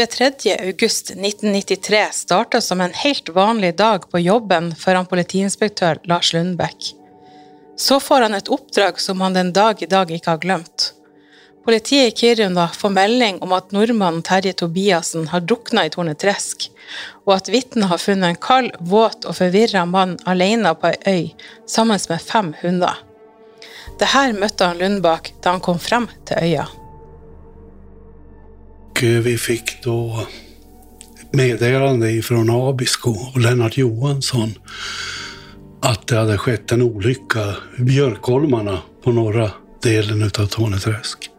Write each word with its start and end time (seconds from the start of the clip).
August 0.00 1.10
1993 1.10 2.08
starta 2.12 2.60
som 2.60 2.80
en 2.80 2.92
helt 2.94 3.28
vanlig 3.28 3.76
dag 3.76 4.10
på 4.10 4.18
jobben 4.18 4.72
for 4.74 4.96
han 4.98 5.06
politiinspektør 5.06 6.00
Lars 6.10 6.32
Lundbekk. 6.32 6.88
Så 7.76 8.00
får 8.00 8.26
han 8.26 8.34
et 8.34 8.48
oppdrag 8.48 9.00
som 9.00 9.20
han 9.20 9.34
den 9.34 9.52
dag 9.52 9.82
i 9.82 9.86
dag 9.86 10.10
ikke 10.10 10.30
har 10.30 10.42
glemt. 10.42 10.92
Politiet 11.64 12.12
i 12.12 12.16
Kiruna 12.16 12.68
får 12.68 12.90
melding 12.90 13.40
om 13.42 13.54
at 13.56 13.70
nordmannen 13.72 14.22
Terje 14.22 14.52
Tobiassen 14.52 15.28
har 15.30 15.46
drukna 15.46 15.86
i 15.86 15.94
Tornetresk, 15.94 16.68
og 17.24 17.36
at 17.38 17.48
vitnet 17.48 17.88
har 17.88 18.02
funnet 18.02 18.34
en 18.34 18.42
kald, 18.50 18.74
våt 18.80 19.24
og 19.24 19.38
forvirra 19.38 19.86
mann 19.88 20.18
alene 20.26 20.74
på 20.76 20.90
ei 20.92 21.14
øy 21.14 21.50
sammen 21.66 22.00
med 22.10 22.30
fem 22.32 22.54
hunder. 22.60 22.98
Det 23.98 24.10
her 24.12 24.34
møtte 24.34 24.66
han 24.66 24.82
Lundbakk 24.82 25.36
da 25.40 25.54
han 25.54 25.62
kom 25.64 25.78
frem 25.78 26.10
til 26.26 26.42
øya. 26.42 26.66
Och 28.94 29.04
eh, 29.04 29.20
vi 29.20 29.38
fick 29.38 29.82
då 29.82 30.26
ett 31.20 31.32
meddelande 31.32 32.22
från 32.22 32.50
Abisko 32.50 33.10
och 33.10 33.40
Lennart 33.40 33.76
Johansson 33.76 34.50
att 35.82 36.06
det 36.06 36.16
hade 36.16 36.38
skett 36.38 36.72
en 36.72 36.82
olycka 36.82 37.56
i 37.78 37.82
Björkholmarna 37.82 38.78
på 39.04 39.12
norra 39.12 39.50
delen 39.82 40.22
av 40.22 40.46
Torneträsk. 40.46 41.30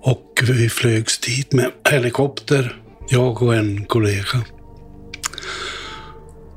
Och 0.00 0.40
vi 0.48 0.68
flögs 0.68 1.18
dit 1.18 1.52
med 1.52 1.70
helikopter, 1.90 2.76
jag 3.08 3.42
och 3.42 3.54
en 3.54 3.84
kollega. 3.84 4.44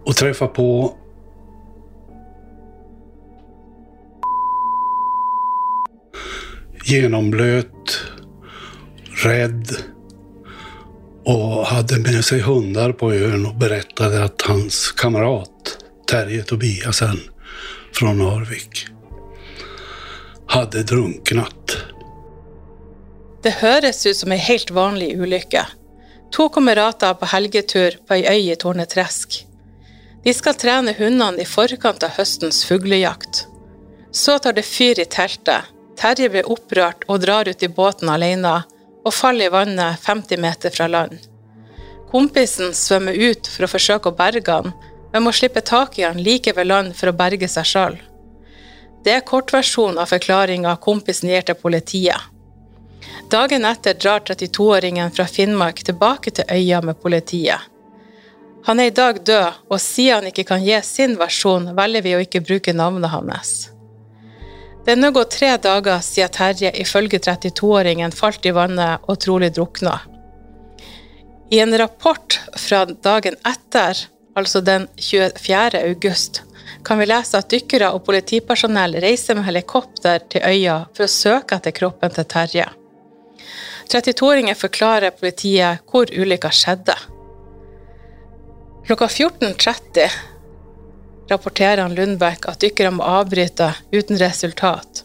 Och 0.06 0.16
träffade 0.16 0.54
på 0.54 0.98
genomblöt, 6.86 8.02
rädd 9.24 9.76
och 11.26 11.66
hade 11.66 12.00
med 12.00 12.26
sig 12.26 12.40
hundar 12.40 12.92
på 12.92 13.14
ön 13.14 13.46
och 13.46 13.56
berättade 13.56 14.24
att 14.24 14.42
hans 14.42 14.92
kamrat 14.92 15.78
Terje 16.10 16.44
Tobiasen 16.44 17.20
från 17.94 18.18
Narvik 18.18 18.88
hade 20.48 20.84
drunknat. 20.84 21.78
Det 23.44 23.50
høres 23.50 24.06
ut 24.06 24.18
som 24.18 24.32
ei 24.32 24.38
helt 24.38 24.72
vanlig 24.72 25.20
ulykke. 25.20 25.66
To 26.32 26.50
kamerater 26.50 27.14
på 27.14 27.26
helgetur 27.26 28.00
på 28.08 28.16
ei 28.16 28.24
øy 28.28 28.52
i 28.52 28.56
Tornetresk. 28.56 29.44
De 30.24 30.34
skal 30.34 30.58
trene 30.60 30.94
hundene 30.98 31.44
i 31.44 31.46
forkant 31.46 32.04
av 32.04 32.16
høstens 32.18 32.66
fuglejakt. 32.66 33.46
Så 34.12 34.40
tar 34.40 34.54
det 34.54 34.66
fyr 34.66 35.00
i 35.00 35.06
teltet. 35.06 35.70
Terje 36.00 36.30
blir 36.30 36.50
opprørt 36.52 37.06
og 37.08 37.22
drar 37.24 37.48
ut 37.48 37.64
i 37.64 37.70
båten 37.70 38.10
alene, 38.10 38.62
og 39.08 39.16
faller 39.16 39.48
i 39.48 39.54
vannet 39.54 40.04
50 40.04 40.42
meter 40.44 40.74
fra 40.76 40.90
land. 40.92 41.18
Kompisen 42.12 42.74
svømmer 42.76 43.16
ut 43.16 43.48
for 43.52 43.66
å 43.66 43.72
forsøke 43.72 44.12
å 44.12 44.16
berge 44.16 44.52
han, 44.52 44.74
men 45.14 45.24
må 45.24 45.34
slippe 45.36 45.64
tak 45.64 45.98
i 46.00 46.06
han 46.08 46.20
like 46.24 46.54
ved 46.56 46.68
land 46.68 46.96
for 46.96 47.12
å 47.12 47.16
berge 47.16 47.48
seg 47.52 47.68
sjøl. 47.68 47.98
Det 49.04 49.14
er 49.16 49.24
kortversjonen 49.28 50.02
av 50.04 50.12
forklaringa 50.12 50.76
kompisen 50.84 51.32
gir 51.32 51.46
til 51.48 51.56
politiet. 51.60 52.20
Dagen 53.32 53.68
etter 53.68 53.96
drar 53.96 54.24
32-åringen 54.28 55.12
fra 55.16 55.28
Finnmark 55.28 55.84
tilbake 55.88 56.32
til 56.32 56.48
øya 56.52 56.82
med 56.84 57.00
politiet. 57.02 57.60
Han 58.68 58.80
er 58.84 58.90
i 58.90 58.96
dag 58.96 59.20
død, 59.24 59.64
og 59.72 59.80
siden 59.80 60.18
han 60.18 60.30
ikke 60.32 60.48
kan 60.50 60.64
gi 60.64 60.80
sin 60.84 61.16
versjon, 61.20 61.72
velger 61.76 62.04
vi 62.04 62.16
å 62.18 62.24
ikke 62.24 62.44
bruke 62.44 62.76
navnet 62.76 63.14
hans. 63.14 63.54
Det 64.88 64.94
er 64.96 65.00
nå 65.02 65.10
gått 65.12 65.34
tre 65.36 65.50
dager 65.60 65.98
siden 66.00 66.32
Terje 66.32 66.70
ifølge 66.80 67.20
32-åringen 67.20 68.14
falt 68.16 68.46
i 68.48 68.54
vannet 68.56 69.04
og 69.12 69.18
trolig 69.20 69.50
drukna. 69.58 69.98
I 71.52 71.60
en 71.60 71.76
rapport 71.82 72.38
fra 72.56 72.86
dagen 72.88 73.36
etter, 73.50 74.00
altså 74.40 74.62
den 74.64 74.86
24. 74.96 75.82
august, 75.90 76.40
kan 76.88 77.02
vi 77.02 77.10
lese 77.10 77.36
at 77.36 77.52
dykkere 77.52 77.90
og 77.92 78.06
politipersonell 78.08 78.96
reiser 79.04 79.36
med 79.36 79.50
helikopter 79.50 80.24
til 80.32 80.48
øya 80.48 80.78
for 80.96 81.04
å 81.04 81.12
søke 81.12 81.60
etter 81.60 81.76
kroppen 81.76 82.16
til 82.16 82.30
Terje. 82.32 82.70
32-åringen 83.92 84.56
forklarer 84.56 85.20
politiet 85.20 85.84
hvor 85.92 86.08
ulykka 86.08 86.54
skjedde. 86.56 86.96
Klokka 88.88 89.12
14.30 89.12 90.37
rapporterer 91.30 91.82
han 91.84 91.96
Lundbekk 91.96 92.48
at 92.50 92.62
dykkere 92.64 92.94
må 92.96 93.04
avbryte 93.04 93.74
uten 93.92 94.20
resultat. 94.22 95.04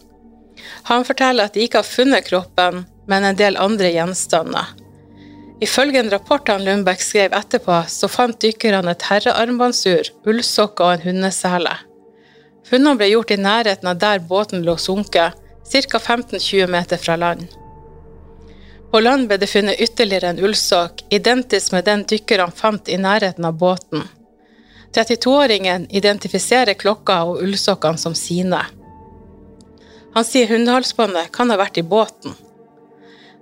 Han 0.91 1.05
forteller 1.07 1.49
at 1.49 1.55
de 1.55 1.67
ikke 1.67 1.83
har 1.83 1.89
funnet 1.89 2.27
kroppen, 2.29 2.85
men 3.11 3.27
en 3.27 3.39
del 3.39 3.59
andre 3.61 3.91
gjenstander. 3.93 4.75
Ifølge 5.63 6.01
en 6.01 6.11
rapport 6.11 6.49
han 6.51 6.65
Lundbekk 6.65 7.03
skrev 7.03 7.35
etterpå, 7.39 7.85
så 7.89 8.11
fant 8.11 8.41
dykkerne 8.43 8.83
et 8.91 9.07
herrearmbåndsur, 9.07 10.11
ullsokker 10.27 10.89
og 10.89 10.95
en 10.97 11.05
hundesele. 11.07 11.75
Funnene 12.67 12.99
ble 12.99 13.13
gjort 13.13 13.31
i 13.35 13.39
nærheten 13.39 13.91
av 13.91 13.99
der 14.03 14.23
båten 14.27 14.65
lå 14.67 14.75
sunket, 14.79 15.39
ca. 15.73 15.99
15-20 15.99 16.67
meter 16.71 16.99
fra 16.99 17.17
land. 17.17 17.47
På 18.91 19.01
land 19.01 19.29
ble 19.29 19.39
det 19.41 19.49
funnet 19.49 19.81
ytterligere 19.81 20.35
en 20.35 20.43
ullsokk, 20.43 21.07
identisk 21.11 21.73
med 21.73 21.87
den 21.89 22.03
dykkerne 22.11 22.51
fant 22.53 22.91
i 22.93 22.99
nærheten 23.01 23.47
av 23.49 23.55
båten. 23.59 24.03
32-åringen 24.93 25.87
identifiserer 25.91 26.77
klokka 26.77 27.23
og 27.29 27.43
ullsokkene 27.45 28.01
som 28.01 28.15
sine. 28.19 28.61
Han 30.13 30.27
sier 30.29 30.51
hundehalsbåndet 30.51 31.33
kan 31.33 31.51
ha 31.51 31.57
vært 31.57 31.81
i 31.81 31.87
båten. 31.87 32.35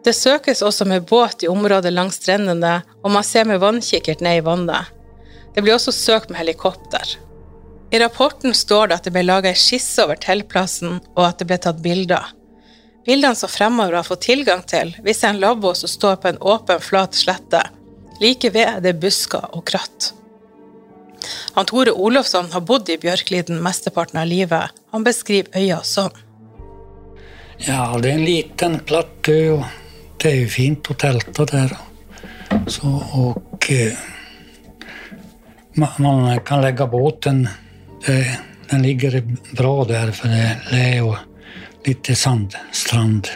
Det 0.05 0.15
søkes 0.17 0.63
også 0.63 0.87
med 0.89 1.09
båt 1.11 1.43
i 1.45 1.51
området 1.51 1.93
langs 1.93 2.21
strendene, 2.23 2.81
og 3.03 3.11
man 3.13 3.27
ser 3.27 3.49
med 3.49 3.61
vannkikkert 3.61 4.23
ned 4.25 4.39
i 4.39 4.45
vannet. 4.47 4.95
Det 5.55 5.65
blir 5.65 5.75
også 5.75 5.93
søkt 5.93 6.31
med 6.31 6.39
helikopter. 6.41 7.17
I 7.91 7.99
rapporten 7.99 8.55
står 8.55 8.89
det 8.89 9.01
at 9.01 9.09
det 9.09 9.13
ble 9.17 9.25
laget 9.27 9.51
ei 9.57 9.59
skisse 9.59 10.05
over 10.07 10.21
teltplassen, 10.23 11.01
og 11.17 11.25
at 11.27 11.43
det 11.43 11.49
ble 11.51 11.59
tatt 11.59 11.83
bilder. 11.83 12.31
Bildene 13.05 13.35
som 13.35 13.51
fremover 13.51 13.99
har 13.99 14.07
fått 14.07 14.29
tilgang 14.29 14.63
til, 14.71 14.95
viser 15.03 15.33
en 15.33 15.43
lavvo 15.43 15.75
som 15.75 15.91
står 15.91 16.21
på 16.23 16.31
en 16.31 16.39
åpen, 16.39 16.81
flat 16.81 17.19
slette. 17.19 17.65
Like 18.23 18.53
ved 18.55 18.85
det 18.87 18.95
busker 19.03 19.51
og 19.57 19.67
kratt. 19.73 20.13
Han 21.55 21.69
Tore 21.69 21.93
Olofsson 21.93 22.51
har 22.53 22.65
bodd 22.67 22.89
i 22.93 22.99
Bjørkliden 23.01 23.61
mesteparten 23.63 24.21
av 24.23 24.29
livet. 24.31 24.77
Han 24.95 25.05
beskriver 25.07 25.53
øya 25.59 25.81
sånn. 25.87 26.17
Ja, 27.61 27.99
det 28.01 28.09
er 28.09 28.15
en 28.15 28.25
liten 28.25 28.79
platt 28.89 29.29
och 29.29 29.65
det 30.23 30.31
er 30.31 30.39
jo 30.43 30.49
fint 30.53 30.89
å 30.93 30.97
telte 31.01 31.47
der. 31.49 31.75
Så, 32.69 32.89
og 33.17 33.69
eh, 33.73 33.97
man, 35.81 36.31
kan 36.45 36.63
legge 36.65 36.87
båten, 36.91 37.45
det, 38.07 38.17
den 38.71 38.83
ligger 38.85 39.21
bra 39.57 39.75
der, 39.89 40.13
for 40.17 40.33
det 40.33 40.81
er 40.81 40.99
jo 40.99 41.15
litt 41.87 42.11
sandstrand. 42.17 43.31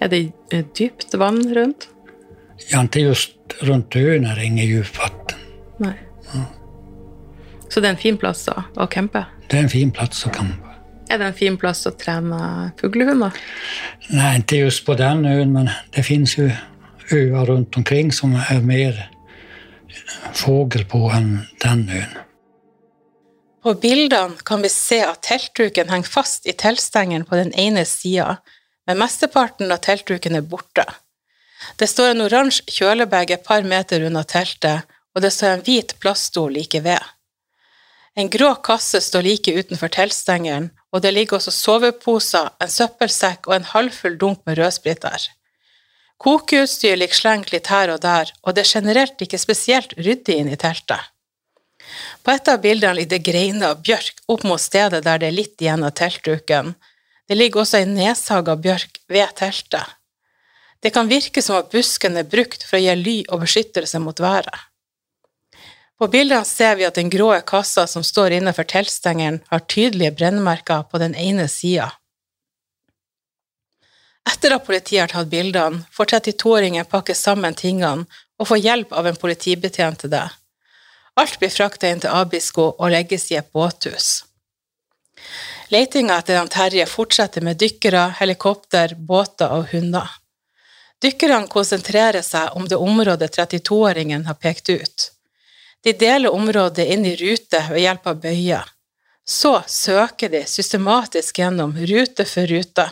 Er 0.00 0.12
det 0.12 0.20
eh, 0.52 0.64
dypt 0.76 1.16
vann 1.20 1.40
rundt? 1.56 1.88
Ja, 2.68 2.82
ikke 2.84 3.06
just 3.06 3.56
rundt 3.64 3.96
øen. 3.96 4.26
Det 4.26 4.36
det 4.36 4.50
inget 4.50 4.72
djupvatten. 4.72 5.46
Nei. 5.78 5.94
Så 7.68 7.80
det 7.80 7.90
er 7.90 7.96
en 7.96 8.00
fin 8.00 8.18
plass 8.20 8.46
å, 8.50 8.56
å 8.76 8.86
campe? 8.90 9.24
Det 9.48 9.58
er 9.58 9.66
en 9.66 9.72
fin 9.72 9.92
plass 9.94 10.24
å 10.26 10.32
campe. 10.32 10.64
Er 11.08 11.20
det 11.20 11.30
en 11.30 11.36
fin 11.36 11.56
plass 11.56 11.86
å 11.88 11.94
trene 11.96 12.38
fuglehunder? 12.80 13.36
Nei, 14.12 14.32
ikke 14.42 14.60
just 14.60 14.84
på 14.84 14.96
den 14.98 15.24
øen, 15.28 15.54
men 15.54 15.70
det 15.96 16.04
fins 16.04 16.36
jo 16.36 16.50
øer 17.12 17.48
rundt 17.48 17.76
omkring 17.80 18.12
som 18.12 18.34
er 18.36 18.60
mer 18.64 19.06
fugl 20.36 20.84
på 20.88 21.06
enn 21.16 21.38
den 21.64 21.86
øen. 21.88 22.16
På 23.64 23.74
bildene 23.74 24.38
kan 24.46 24.62
vi 24.62 24.70
se 24.72 25.00
at 25.04 25.24
teltduken 25.26 25.90
henger 25.90 26.12
fast 26.12 26.46
i 26.46 26.54
teltstengeren 26.56 27.26
på 27.28 27.40
den 27.40 27.50
ene 27.58 27.84
sida, 27.88 28.38
men 28.86 29.00
mesteparten 29.00 29.72
av 29.72 29.82
teltduken 29.84 30.38
er 30.38 30.46
borte. 30.46 30.86
Det 31.76 31.88
står 31.90 32.12
en 32.12 32.24
oransje 32.28 32.68
kjølebag 32.70 33.32
et 33.34 33.44
par 33.44 33.66
meter 33.66 34.06
unna 34.06 34.22
teltet, 34.28 34.86
og 35.16 35.24
det 35.24 35.32
står 35.34 35.56
en 35.56 35.64
hvit 35.66 35.96
plaststol 36.00 36.54
like 36.54 36.80
ved. 36.84 37.02
En 38.18 38.30
grå 38.30 38.54
kasse 38.66 38.98
står 39.04 39.22
like 39.22 39.52
utenfor 39.54 39.92
teltstengeren, 39.94 40.72
og 40.90 41.04
det 41.04 41.12
ligger 41.14 41.38
også 41.38 41.52
soveposer, 41.54 42.48
en 42.58 42.70
søppelsekk 42.72 43.46
og 43.46 43.54
en 43.54 43.68
halvfull 43.72 44.16
dunk 44.18 44.40
med 44.48 44.58
rødsprit 44.58 45.04
der. 45.04 45.28
Kokeutstyr 46.18 46.96
ligger 46.98 47.14
slengt 47.14 47.52
litt 47.52 47.70
her 47.70 47.92
og 47.94 48.00
der, 48.02 48.32
og 48.42 48.56
det 48.56 48.64
er 48.64 48.72
generelt 48.72 49.22
ikke 49.22 49.38
spesielt 49.38 49.94
ryddig 50.00 50.34
inne 50.34 50.56
i 50.56 50.58
teltet. 50.58 51.12
På 52.26 52.34
et 52.34 52.50
av 52.50 52.58
bildene 52.64 52.98
ligger 52.98 53.12
det 53.14 53.26
greiner 53.28 53.70
av 53.70 53.84
bjørk 53.86 54.18
opp 54.34 54.42
mot 54.50 54.60
stedet 54.60 55.04
der 55.06 55.22
det 55.22 55.28
er 55.28 55.36
litt 55.36 55.62
igjen 55.62 55.86
av 55.86 55.94
teltduken. 56.00 56.74
Det 57.30 57.38
ligger 57.38 57.62
også 57.62 57.78
ei 57.78 57.86
nedsaga 57.86 58.56
bjørk 58.58 58.98
ved 59.06 59.30
teltet. 59.38 59.94
Det 60.82 60.90
kan 60.94 61.10
virke 61.10 61.42
som 61.42 61.60
at 61.60 61.70
busken 61.70 62.18
er 62.18 62.26
brukt 62.26 62.66
for 62.66 62.80
å 62.80 62.82
gi 62.82 62.98
ly 62.98 63.16
og 63.28 63.46
beskyttelse 63.46 64.02
mot 64.02 64.18
været. 64.22 64.67
På 65.98 66.06
bildene 66.06 66.44
ser 66.46 66.76
vi 66.78 66.86
at 66.86 66.94
den 66.94 67.10
grå 67.10 67.32
kassa 67.46 67.86
som 67.90 68.04
står 68.06 68.36
innenfor 68.36 68.68
teltstengeren, 68.70 69.40
har 69.50 69.66
tydelige 69.66 70.14
brennmerker 70.20 70.84
på 70.90 71.00
den 71.02 71.14
ene 71.18 71.48
sida. 71.48 71.90
Etter 74.28 74.54
at 74.54 74.66
politiet 74.66 75.00
har 75.00 75.10
tatt 75.10 75.30
bildene, 75.32 75.82
får 75.90 76.12
32-åringen 76.12 76.86
pakke 76.86 77.16
sammen 77.18 77.56
tingene 77.58 78.06
og 78.38 78.50
få 78.50 78.60
hjelp 78.60 78.92
av 78.94 79.08
en 79.10 79.18
politibetjent 79.18 80.04
til 80.04 80.12
det. 80.14 80.26
Alt 81.18 81.38
blir 81.40 81.50
frakta 81.50 81.90
inn 81.90 82.02
til 82.04 82.14
Abisko 82.14 82.68
og 82.76 82.92
legges 82.94 83.26
i 83.32 83.38
et 83.40 83.50
båthus. 83.50 84.22
Letinga 85.74 86.20
etter 86.20 86.38
han 86.38 86.48
Terje 86.52 86.86
fortsetter 86.86 87.42
med 87.44 87.58
dykkere, 87.58 88.06
helikopter, 88.20 88.94
båter 88.94 89.50
og 89.50 89.72
hunder. 89.72 90.06
Dykkerne 91.02 91.50
konsentrerer 91.50 92.22
seg 92.22 92.54
om 92.56 92.70
det 92.70 92.78
området 92.78 93.34
32-åringen 93.34 94.26
har 94.30 94.38
pekt 94.38 94.70
ut. 94.70 95.10
De 95.84 95.92
deler 95.92 96.34
området 96.34 96.86
inn 96.86 97.06
i 97.06 97.16
rute 97.16 97.60
ved 97.70 97.82
hjelp 97.82 98.06
av 98.10 98.20
bøyer. 98.22 98.70
Så 99.28 99.58
søker 99.68 100.32
de 100.32 100.44
systematisk 100.48 101.38
gjennom 101.38 101.76
rute 101.76 102.24
for 102.24 102.48
rute, 102.48 102.86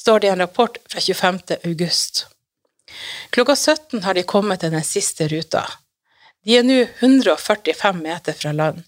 står 0.00 0.20
det 0.20 0.28
i 0.28 0.30
en 0.30 0.42
rapport 0.44 0.78
fra 0.88 1.00
25. 1.00 1.40
august. 1.64 2.26
Klokka 3.30 3.56
17 3.56 4.02
har 4.04 4.14
de 4.14 4.22
kommet 4.22 4.60
til 4.62 4.72
den 4.72 4.84
siste 4.86 5.28
ruta. 5.28 5.64
De 6.44 6.58
er 6.58 6.66
nå 6.66 6.84
145 7.00 8.02
meter 8.04 8.36
fra 8.38 8.52
land, 8.52 8.84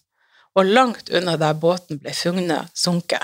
og 0.54 0.72
langt 0.78 1.10
unna 1.10 1.36
der 1.40 1.56
båten 1.58 2.00
ble 2.00 2.14
funnet 2.14 2.70
sunket. 2.76 3.22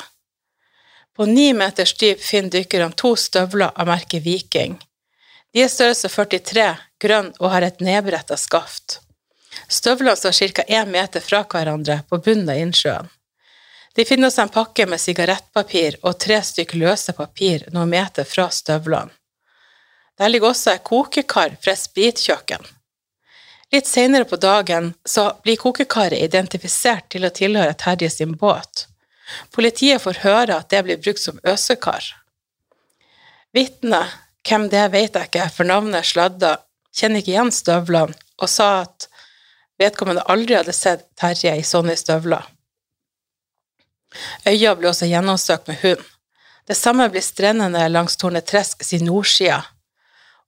På 1.16 1.26
ni 1.28 1.52
meters 1.52 1.92
dyp 2.00 2.20
finner 2.24 2.50
dykkerne 2.50 2.96
to 2.96 3.12
støvler 3.20 3.74
av 3.76 3.88
merket 3.88 4.24
Viking. 4.24 4.78
De 5.52 5.60
er 5.60 5.68
størrelse 5.68 6.08
43, 6.08 6.68
grønn 7.04 7.28
og 7.38 7.50
har 7.52 7.66
et 7.66 7.82
nedbretta 7.84 8.38
skaft. 8.40 9.02
Støvlene 9.72 10.16
står 10.16 10.32
ca. 10.52 10.62
én 10.68 10.90
meter 10.92 11.20
fra 11.24 11.42
hverandre 11.48 12.02
på 12.08 12.18
bunnen 12.18 12.50
av 12.52 12.60
innsjøen. 12.60 13.08
De 13.96 14.04
finner 14.04 14.28
også 14.28 14.44
en 14.44 14.52
pakke 14.52 14.86
med 14.88 15.00
sigarettpapir 15.00 15.98
og 16.02 16.18
tre 16.20 16.38
stykker 16.44 16.80
løse 16.80 17.12
papir 17.16 17.66
noen 17.72 17.92
meter 17.92 18.28
fra 18.28 18.48
støvlene. 18.52 19.12
Der 20.18 20.28
ligger 20.28 20.52
også 20.52 20.74
et 20.74 20.84
kokekar 20.84 21.56
fra 21.60 21.72
et 21.72 21.80
spritkjøkken. 21.80 22.64
Litt 23.72 23.88
senere 23.88 24.28
på 24.28 24.36
dagen 24.36 24.92
så 25.08 25.30
blir 25.44 25.56
kokekaret 25.60 26.20
identifisert 26.20 27.08
til 27.14 27.24
å 27.24 27.32
tilhøre 27.32 27.76
Terje 27.80 28.10
sin 28.12 28.34
båt. 28.36 28.86
Politiet 29.56 30.02
får 30.04 30.20
høre 30.26 30.58
at 30.60 30.68
det 30.68 30.82
blir 30.84 31.00
brukt 31.00 31.22
som 31.22 31.40
øsekar. 31.48 32.04
Vitnet, 33.56 34.12
hvem 34.44 34.68
det 34.68 34.84
vet 34.92 35.16
jeg 35.16 35.30
ikke, 35.30 35.48
for 35.56 35.68
navnet 35.68 36.08
sladda, 36.08 36.58
kjenner 36.92 37.24
ikke 37.24 37.32
igjen 37.32 37.52
støvlene 37.52 38.20
og 38.42 38.50
sa 38.50 38.68
at 38.82 39.08
vedkommende 39.82 40.24
aldri 40.32 40.56
hadde 40.56 40.74
sett 40.76 41.08
Terje 41.18 41.54
i 41.58 41.66
sånne 41.66 41.96
støvler. 41.98 42.46
Øya 44.46 44.74
ble 44.76 44.90
også 44.90 45.08
gjennomsøkt 45.08 45.68
med 45.70 45.80
hund. 45.82 46.02
Det 46.68 46.76
samme 46.78 47.08
blir 47.10 47.24
strendene 47.24 47.88
langs 47.90 48.16
Tornetresk 48.20 48.84
sin 48.86 49.06
nordside. 49.08 49.62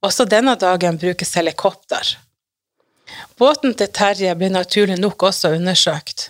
Også 0.05 0.25
denne 0.29 0.55
dagen 0.55 0.99
brukes 1.01 1.33
helikopter. 1.35 2.15
Båten 3.37 3.75
til 3.77 3.91
Terje 3.91 4.35
blir 4.35 4.53
naturlig 4.53 4.97
nok 4.99 5.23
også 5.29 5.51
undersøkt. 5.57 6.29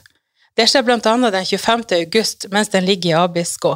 Det 0.55 0.67
skjer 0.71 0.85
blant 0.87 1.05
annet 1.11 1.35
den 1.35 1.45
25. 1.45 1.85
august 1.99 2.47
mens 2.51 2.71
den 2.71 2.87
ligger 2.87 3.09
i 3.09 3.17
Abisko. 3.19 3.75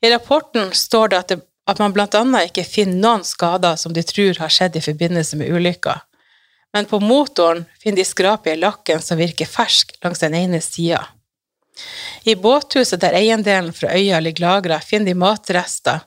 I 0.00 0.12
rapporten 0.12 0.70
står 0.72 1.08
det 1.08 1.18
at, 1.18 1.28
det, 1.28 1.40
at 1.66 1.80
man 1.82 1.92
blant 1.92 2.14
annet 2.14 2.50
ikke 2.50 2.64
finner 2.64 3.00
noen 3.02 3.24
skader 3.26 3.76
som 3.76 3.92
de 3.94 4.04
tror 4.06 4.38
har 4.38 4.52
skjedd 4.52 4.78
i 4.78 4.84
forbindelse 4.84 5.38
med 5.40 5.50
ulykka 5.50 5.98
men 6.72 6.86
på 6.86 7.00
motoren 7.00 7.64
finner 7.82 8.02
de 8.02 8.04
skrapet 8.04 8.56
i 8.56 8.60
lakken 8.60 9.02
som 9.02 9.18
virker 9.20 9.48
fersk 9.48 9.94
langs 10.04 10.20
den 10.24 10.34
ene 10.34 10.60
sida. 10.60 11.06
I 12.24 12.34
båthuset 12.34 13.00
der 13.00 13.14
eiendelen 13.14 13.72
fra 13.72 13.94
øya 13.94 14.20
ligger 14.20 14.46
lagra, 14.46 14.80
finner 14.80 15.12
de 15.12 15.14
matrester, 15.18 16.00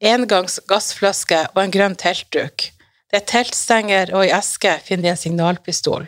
engangs 0.00 0.58
gassflaske 0.68 1.44
og 1.54 1.62
en 1.62 1.74
grønn 1.74 1.96
teltduk. 1.98 2.70
Det 3.08 3.22
er 3.22 3.28
teltstenger, 3.30 4.12
og 4.14 4.26
i 4.26 4.34
eske 4.36 4.74
finner 4.84 5.08
de 5.08 5.12
en 5.14 5.22
signalpistol. 5.22 6.04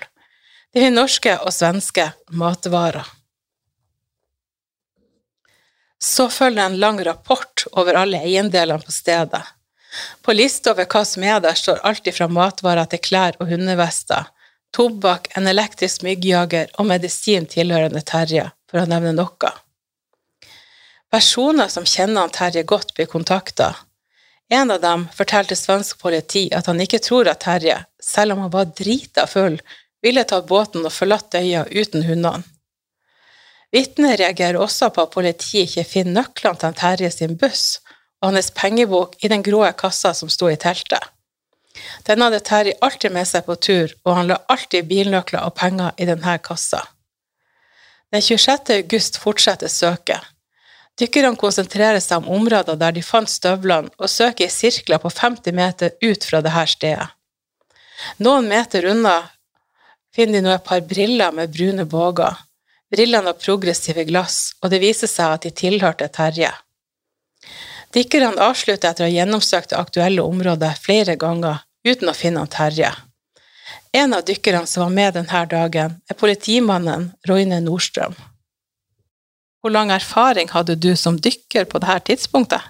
De 0.71 0.83
finner 0.83 0.99
norske 1.01 1.39
og 1.41 1.55
svenske 1.55 2.11
matvarer. 2.37 3.07
Så 6.01 6.29
følger 6.33 6.65
en 6.65 6.79
lang 6.81 7.01
rapport 7.05 7.67
over 7.73 7.97
alle 8.03 8.21
eiendelene 8.25 8.83
på 8.85 8.93
stedet. 8.93 9.43
På 10.23 10.33
lista 10.33 10.73
over 10.73 10.87
hva 10.87 11.03
som 11.05 11.25
er 11.27 11.41
der, 11.43 11.57
står 11.59 11.83
alt 11.87 12.07
ifra 12.07 12.29
matvarer 12.31 12.87
til 12.91 13.03
klær 13.03 13.39
og 13.41 13.51
hundevester, 13.51 14.29
tobakk, 14.77 15.31
en 15.37 15.51
elektrisk 15.51 16.05
myggjager 16.07 16.71
og 16.79 16.87
medisin 16.91 17.49
tilhørende 17.51 18.03
Terje, 18.07 18.51
for 18.71 18.83
å 18.83 18.89
nevne 18.91 19.15
noe. 19.17 19.53
Personer 21.11 21.71
som 21.73 21.87
kjenner 21.87 22.23
han 22.23 22.35
Terje 22.35 22.63
godt, 22.63 22.95
blir 22.95 23.11
kontakta. 23.11 23.73
En 24.51 24.71
av 24.71 24.81
dem 24.83 25.09
fortalte 25.15 25.59
svensk 25.59 25.99
politi 26.03 26.49
at 26.55 26.71
han 26.71 26.81
ikke 26.83 27.03
tror 27.03 27.29
at 27.31 27.43
Terje, 27.43 27.81
selv 28.03 28.35
om 28.35 28.47
han 28.47 28.55
var 28.55 28.71
drita 28.79 29.27
full, 29.31 29.59
ville 30.03 30.25
tatt 30.25 30.47
båten 30.47 30.87
og 30.87 30.95
forlatt 30.95 31.35
øya 31.39 31.67
uten 31.71 32.07
hundene. 32.07 32.47
Vitnet 33.71 34.19
reagerer 34.19 34.59
også 34.59 34.89
på 34.91 35.05
at 35.05 35.13
politiet 35.15 35.69
ikke 35.69 35.87
finner 35.87 36.23
nøklene 36.23 36.59
til 36.59 36.79
Terje 36.79 37.11
sin 37.15 37.37
buss, 37.39 37.79
og 38.21 38.35
hans 38.35 38.51
pengebok 38.57 39.17
i 39.25 39.31
den 39.33 39.43
grå 39.43 39.65
kassa 39.73 40.13
som 40.15 40.31
sto 40.33 40.51
i 40.51 40.59
teltet. 40.61 41.03
Den 42.07 42.23
hadde 42.25 42.41
Terje 42.45 42.77
alltid 42.85 43.13
med 43.15 43.29
seg 43.29 43.47
på 43.47 43.57
tur, 43.57 43.93
og 44.05 44.17
han 44.17 44.29
la 44.29 44.41
alltid 44.53 44.89
bilnøkler 44.91 45.47
og 45.47 45.55
penger 45.57 45.95
i 45.97 46.09
denne 46.09 46.37
kassa. 46.45 46.83
Den 48.11 48.23
26. 48.23 48.75
august 48.81 49.21
fortsetter 49.23 49.71
søket. 49.71 50.21
Dykkerne 51.01 51.39
konsentrerer 51.39 52.01
seg 52.03 52.21
om 52.21 52.41
områder 52.41 52.77
der 52.77 52.93
de 52.93 53.03
fant 53.07 53.31
støvlene, 53.31 53.93
og 53.97 54.11
søker 54.11 54.49
i 54.49 54.53
sirkler 54.53 55.01
på 55.01 55.13
50 55.15 55.55
meter 55.57 55.95
ut 56.03 56.27
fra 56.27 56.43
dette 56.45 56.67
stedet. 56.75 57.09
Noen 58.19 58.49
meter 58.49 58.89
unna 58.91 59.17
finner 60.17 60.41
de 60.41 60.45
nå 60.45 60.53
et 60.55 60.67
par 60.67 60.83
briller 60.85 61.33
med 61.37 61.53
brune 61.55 61.87
båger. 61.89 62.37
Brillene 62.91 63.31
har 63.31 63.39
progressive 63.39 64.05
glass, 64.09 64.57
og 64.61 64.73
det 64.73 64.81
viser 64.83 65.09
seg 65.09 65.37
at 65.37 65.47
de 65.47 65.55
tilhørte 65.55 66.09
Terje. 66.13 66.51
Dykkerne 67.91 68.39
avslutter 68.39 68.93
etter 68.93 69.03
å 69.03 69.09
ha 69.09 69.13
gjennomsøkt 69.13 69.73
det 69.73 69.79
aktuelle 69.81 70.23
området 70.23 70.77
flere 70.79 71.17
ganger 71.19 71.65
uten 71.83 72.11
å 72.11 72.15
finne 72.15 72.45
han 72.45 72.51
Terje. 72.51 72.93
En 73.91 74.15
av 74.15 74.23
dykkerne 74.27 74.67
som 74.71 74.85
var 74.85 74.93
med 74.95 75.17
denne 75.19 75.41
dagen, 75.51 75.97
er 76.07 76.19
politimannen 76.19 77.09
Roine 77.27 77.59
Nordstrøm. 77.65 78.15
Hvor 79.61 79.75
lang 79.75 79.91
erfaring 79.91 80.49
hadde 80.55 80.79
du 80.79 80.95
som 80.97 81.19
dykker 81.19 81.67
på 81.67 81.83
dette 81.83 82.13
tidspunktet? 82.13 82.63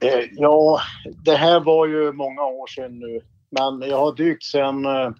Eh, 0.00 0.32
ja, 0.40 0.80
det 1.28 1.36
her 1.36 1.60
var 1.60 1.84
jo 1.92 2.08
mange 2.16 2.40
år 2.40 2.72
siden 2.72 2.96
nå. 3.04 3.20
Men 3.52 3.82
jeg 3.84 3.92
har 3.92 4.16
dykt 4.16 4.44
siden 4.46 4.86
eh, 4.88 5.12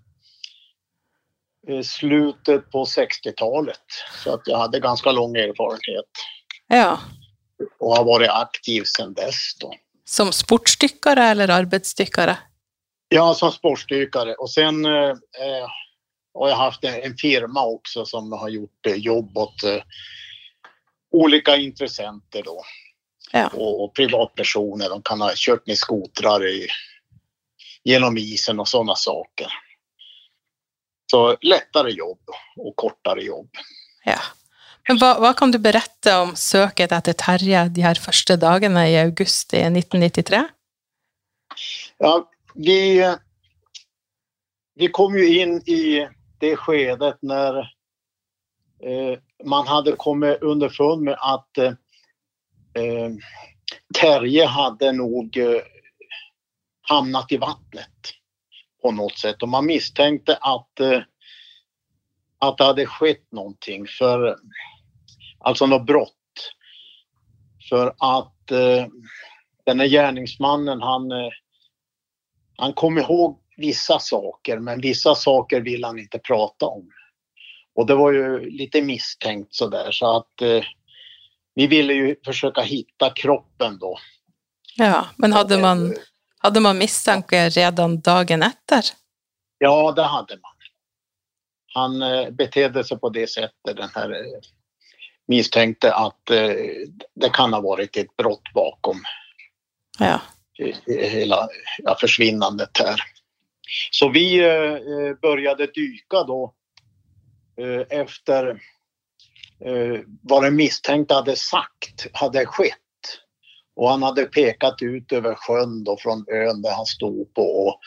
slutet 1.84 2.70
på 2.72 2.88
60-tallet. 2.88 4.02
Så 4.22 4.40
jeg 4.48 4.56
hadde 4.56 4.80
ganske 4.80 5.12
lang 5.12 5.36
erfarenhet. 5.36 6.28
Ja 6.72 6.96
og 7.80 7.96
har 7.96 8.06
vært 8.08 8.34
aktiv 8.34 8.86
siden 8.88 9.14
dess. 9.14 9.54
Då. 9.60 9.72
Som 10.04 10.32
sportsdykkere 10.32 11.30
eller 11.34 11.48
arbeidsdykkere? 11.48 12.36
Ja, 13.08 13.34
som 13.34 13.52
sportsdykkere. 13.52 14.36
Og 14.38 14.50
sen 14.50 14.84
eh, 14.86 15.78
har 16.34 16.48
jeg 16.48 16.58
hatt 16.58 16.84
en, 16.90 17.16
firma 17.18 17.64
også 17.66 18.04
som 18.06 18.32
har 18.32 18.48
gjort 18.54 18.90
eh, 18.90 19.00
jobb 19.02 19.38
åt 19.38 19.64
eh, 19.64 19.82
olika 21.12 21.56
intressenter 21.56 22.42
då. 22.42 22.60
Ja. 23.32 23.48
Og, 23.54 23.84
og, 23.84 23.94
privatpersoner. 23.94 24.88
De 24.90 25.02
kan 25.02 25.22
ha 25.22 25.32
kjørt 25.34 25.66
med 25.66 25.78
skotrar 25.78 26.46
gjennom 27.86 28.18
isen 28.18 28.62
og 28.62 28.68
sånne 28.68 28.96
saker. 28.98 29.58
Så 31.10 31.22
lettere 31.42 31.90
jobb 31.90 32.34
og 32.58 32.74
kortere 32.78 33.22
jobb. 33.26 33.50
Ja. 34.06 34.18
Hva, 34.90 35.12
hva, 35.22 35.30
kan 35.38 35.52
du 35.54 35.58
berette 35.62 36.12
om 36.18 36.32
søket 36.34 36.90
etter 36.90 37.14
Terje 37.14 37.60
de 37.70 37.82
her 37.84 37.98
første 38.02 38.34
dagene 38.42 38.88
i 38.90 38.96
august 38.98 39.54
i 39.54 39.62
1993? 39.68 40.40
Ja, 42.02 42.14
vi, 42.54 42.78
vi 44.74 44.88
kom 44.90 45.14
jo 45.14 45.26
inn 45.26 45.60
i 45.70 46.00
det 46.42 46.56
skedet 46.58 47.12
når 47.22 47.60
eh, 48.82 49.14
man 49.46 49.70
hadde 49.70 49.94
kommet 50.00 50.42
underfund 50.42 51.06
med 51.06 51.22
at 51.22 51.62
eh, 51.62 53.14
Terje 53.94 54.48
hadde 54.50 54.90
nok 54.98 55.38
eh, 55.38 55.70
havnet 56.90 57.30
i 57.30 57.38
vattnet 57.38 58.16
på 58.82 58.90
noe 58.96 59.14
sett. 59.14 59.38
Og 59.46 59.54
man 59.54 59.68
mistenkte 59.70 60.34
at, 60.34 60.82
eh, 60.82 61.06
att 62.42 62.58
det 62.58 62.70
hadde 62.72 62.86
skett 62.86 63.26
noe. 63.30 63.54
för 63.98 64.36
alltså 65.40 65.66
något 65.66 65.86
brott. 65.86 66.14
För 67.68 67.86
att 67.98 68.50
eh, 68.50 68.86
den 69.64 69.80
här 69.80 69.86
gärningsmannen 69.86 70.82
han, 70.82 71.12
eh, 71.12 71.30
han 72.56 72.72
kom 72.72 72.98
ihåg 72.98 73.40
vissa 73.56 73.98
saker 73.98 74.58
men 74.58 74.80
vissa 74.80 75.14
saker 75.14 75.60
vill 75.60 75.84
han 75.84 75.98
inte 75.98 76.18
prata 76.18 76.66
om. 76.66 76.90
Och 77.74 77.86
det 77.86 77.94
var 77.94 78.12
ju 78.12 78.50
lite 78.50 78.82
misstänkt 78.82 79.54
sådär 79.54 79.90
så 79.90 80.16
att 80.16 80.42
eh, 80.42 80.64
vi 81.54 81.66
ville 81.66 81.94
ju 81.94 82.16
försöka 82.24 82.60
hitta 82.60 83.10
kroppen 83.10 83.78
då. 83.78 83.98
Ja, 84.76 85.06
men 85.16 85.32
hade 85.32 85.58
man, 85.58 85.94
hade 86.38 86.60
man 86.60 86.78
misstanke 86.78 87.48
redan 87.48 88.00
dagen 88.00 88.42
efter? 88.42 88.84
Ja, 89.58 89.92
det 89.92 90.02
hade 90.02 90.34
man. 90.34 90.52
Han 91.74 92.02
eh, 92.02 92.30
betedde 92.30 92.84
sig 92.84 92.98
på 92.98 93.08
det 93.08 93.26
sättet, 93.26 93.76
den 93.76 93.88
här 93.94 94.10
eh, 94.10 94.40
misstänkte 95.30 95.94
att 95.94 96.30
eh, 96.30 96.54
det 97.14 97.30
kan 97.32 97.52
ha 97.52 97.60
varit 97.60 97.96
ett 97.96 98.16
brott 98.16 98.52
bakom 98.54 98.96
Ja. 99.98 100.20
hela 100.86 101.48
ja, 101.78 101.96
försvinnandet 102.00 102.78
här. 102.78 103.00
Så 103.90 104.08
vi 104.08 104.38
eh, 104.38 105.14
började 105.22 105.66
dyka 105.66 106.22
då 106.22 106.54
eh, 107.60 107.98
efter 108.00 108.48
eh, 109.64 110.00
vad 110.22 110.42
den 110.42 110.56
misstänkte 110.56 111.14
hade 111.14 111.36
sagt 111.36 112.06
hade 112.12 112.46
skett. 112.46 112.76
Och 113.76 113.90
han 113.90 114.02
hade 114.02 114.24
pekat 114.24 114.82
ut 114.82 115.12
över 115.12 115.34
sjön 115.34 115.84
då 115.84 115.96
från 116.00 116.24
ön 116.28 116.62
där 116.62 116.72
han 116.72 116.86
stod 116.86 117.34
på 117.34 117.42
och 117.42 117.80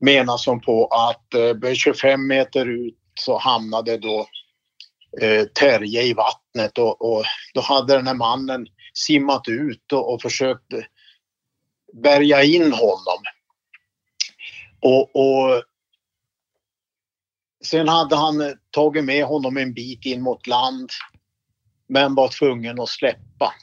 menar 0.00 0.36
som 0.36 0.60
på 0.60 0.86
att 0.86 1.34
eh, 1.64 1.74
25 1.74 2.26
meter 2.26 2.66
ut 2.66 2.98
så 3.14 3.38
hamnade 3.38 3.98
då 3.98 4.26
eh, 5.20 5.44
Terje 5.44 6.02
i 6.02 6.14
vattnet 6.14 6.78
och, 6.78 7.12
och 7.12 7.24
då 7.54 7.60
hade 7.60 7.96
den 7.96 8.06
här 8.06 8.14
mannen 8.14 8.66
simmat 8.94 9.48
ut 9.48 9.92
och, 9.92 10.14
och 10.14 10.22
försökt 10.22 10.72
bärga 11.92 12.42
in 12.42 12.72
honom. 12.72 13.22
Och, 14.80 15.16
och 15.16 15.62
sen 17.64 17.88
hade 17.88 18.16
han 18.16 18.54
tagit 18.70 19.04
med 19.04 19.24
honom 19.24 19.56
en 19.56 19.74
bit 19.74 20.06
in 20.06 20.22
mot 20.22 20.46
land 20.46 20.90
men 21.86 22.14
var 22.14 22.28
tvungen 22.28 22.80
att 22.80 22.88
släppa. 22.88 23.54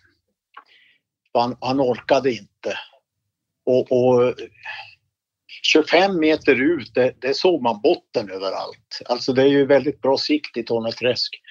Han, 1.33 1.57
han 1.61 1.81
orkade 1.81 2.31
inte. 2.31 2.77
Och, 3.65 3.91
och 3.91 4.35
25 5.63 6.19
meter 6.19 6.55
ut, 6.55 6.93
det, 6.93 7.13
det 7.21 7.33
såg 7.33 7.61
man 7.61 7.81
botten 7.81 8.31
överallt. 8.31 9.01
Alltså 9.05 9.33
det 9.33 9.41
är 9.41 9.47
ju 9.47 9.65
väldigt 9.65 10.01
bra 10.01 10.17
sikt 10.17 10.57
i 10.57 10.63
Torneträsk. 10.63 11.41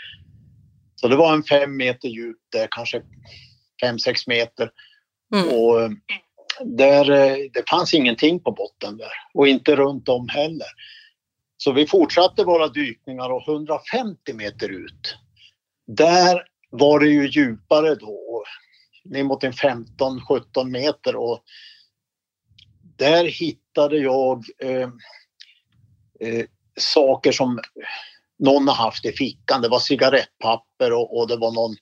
Så 0.95 1.09
det 1.09 1.17
var 1.17 1.33
en 1.33 1.43
fem 1.43 1.77
meter 1.77 2.09
djupt, 2.09 2.53
kanskje 2.53 2.69
kanske 2.69 3.03
fem 3.83 3.99
sex 3.99 4.27
meter. 4.27 4.71
Mm. 5.35 5.49
Och 5.49 5.91
där, 6.65 7.11
eh, 7.11 7.37
det 7.53 7.69
fanns 7.71 7.95
ingenting 7.95 8.41
på 8.41 8.53
botten 8.53 8.97
där 8.97 9.13
och 9.35 9.49
inte 9.49 9.77
runt 9.77 10.09
om 10.09 10.29
heller. 10.29 10.69
Så 11.57 11.73
vi 11.73 11.87
fortsatte 11.87 12.45
våra 12.45 12.69
dykningar 12.69 13.31
och 13.31 13.49
150 13.49 14.35
meter 14.35 14.69
ut, 14.69 15.17
där 15.87 16.43
var 16.71 17.01
det 17.01 17.09
ju 17.09 17.29
djupare 17.29 17.95
då, 17.95 18.45
ner 19.05 19.25
mot 19.25 19.45
en 19.45 19.53
15-17 19.53 20.65
meter 20.65 21.17
och 21.17 21.43
där 22.97 23.25
hittade 23.25 23.68
jag 23.87 24.45
eh, 24.63 24.89
eh, 26.21 26.45
saker 26.81 27.33
som 27.33 27.61
någon 28.39 28.69
har 28.69 28.75
haft 28.75 29.05
i 29.05 29.13
fickan. 29.13 29.63
Det 29.63 29.69
var 29.69 29.79
cigarettpapper 29.79 30.93
och, 30.93 31.19
och 31.19 31.29
det 31.29 31.37
var 31.37 31.53
någon 31.53 31.77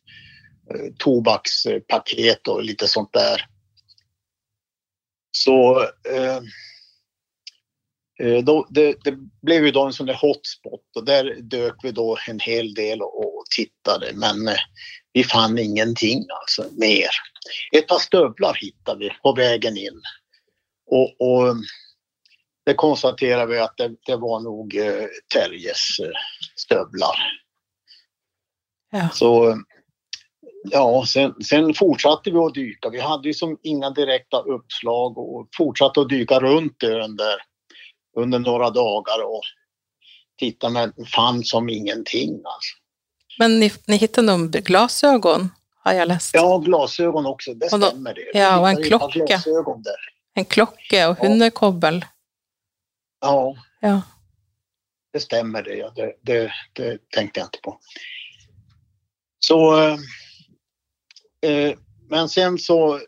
eh, 0.75 0.93
tobakspaket 0.99 2.49
och 2.49 2.65
lite 2.65 2.89
sånt 2.89 3.13
där. 3.13 3.47
Så 5.31 5.81
eh, 6.11 6.41
eh, 8.23 8.45
då, 8.45 8.67
det, 8.71 8.97
det, 9.05 9.19
blev 9.43 9.67
ju 9.67 9.71
då 9.71 9.87
en 9.87 9.93
sån 9.93 10.07
där 10.07 10.19
hotspot 10.21 10.97
och 10.97 11.05
där 11.05 11.37
dök 11.41 11.75
vi 11.83 11.93
då 11.93 12.19
en 12.29 12.41
hel 12.41 12.75
del 12.75 13.03
och, 13.03 13.25
och 13.25 13.45
tittade 13.57 14.13
men 14.15 14.49
eh, 14.49 14.61
vi 15.13 15.25
fann 15.25 15.59
ingenting 15.59 16.27
alltså 16.41 16.65
mer. 16.77 17.09
Ett 17.73 17.89
par 17.89 17.99
stövlar 17.99 18.55
hittade 18.55 18.99
vi 18.99 19.11
på 19.23 19.33
vägen 19.33 19.77
in 19.77 20.01
och, 20.87 21.21
och 21.21 21.57
det 22.67 22.75
konstaterade 22.75 23.53
vi 23.53 23.59
att 23.59 23.77
det, 23.77 23.95
det 24.07 24.17
var 24.17 24.41
nog 24.41 24.77
eh, 24.77 25.07
Terjes 25.33 26.01
eh, 26.01 26.11
stövlar. 26.57 27.17
Ja. 28.93 29.09
Så 29.13 29.63
ja, 30.71 31.05
sen, 31.07 31.35
sen 31.45 31.75
fortsatte 31.75 32.31
vi 32.31 32.39
att 32.39 32.55
dyka. 32.55 32.91
Vi 32.91 33.01
hade 33.01 33.29
ju 33.29 33.35
som 33.35 33.59
inga 33.63 33.91
direkta 33.91 34.41
uppslag 34.41 35.19
och 35.19 35.49
fortsatte 35.57 36.01
att 36.01 36.09
dyka 36.09 36.41
runt 36.41 36.83
ön 36.83 37.17
där 37.17 37.37
under 38.17 38.39
några 38.39 38.71
dagar 38.71 39.25
och 39.25 39.43
titta 40.39 40.69
men 40.69 40.93
fann 41.15 41.45
som 41.45 41.69
ingenting 41.69 42.31
alltså. 42.31 42.77
Men 43.39 43.61
ni, 43.61 43.73
ni 43.87 43.97
hittade 43.97 44.27
nog 44.27 44.51
glasögon, 44.51 45.49
har 45.85 45.93
jag 45.93 46.09
läst. 46.09 46.35
Ja, 46.35 46.59
glasögon 46.59 47.27
också, 47.27 47.55
det 47.55 47.69
stämmer 47.69 48.15
det. 48.15 48.39
ja, 48.39 48.61
och 48.61 48.69
en 48.69 48.83
klocka. 48.83 49.43
En 50.35 50.45
klocka 50.45 51.09
och 51.09 51.17
hundekobbel. 51.17 52.05
Ja, 53.21 53.57
Ja. 53.81 54.03
det 55.13 55.21
stämmer 55.21 55.63
det, 55.63 55.75
ja. 55.75 55.93
det, 55.97 56.13
det. 56.23 56.53
Det 56.73 57.11
tänkte 57.11 57.41
jag 57.41 57.47
inte 57.47 57.59
på. 57.63 57.81
Så, 59.39 59.81
eh, 59.81 59.99
eh, 61.51 61.79
men 62.09 62.29
sen 62.29 62.59
så 62.59 63.01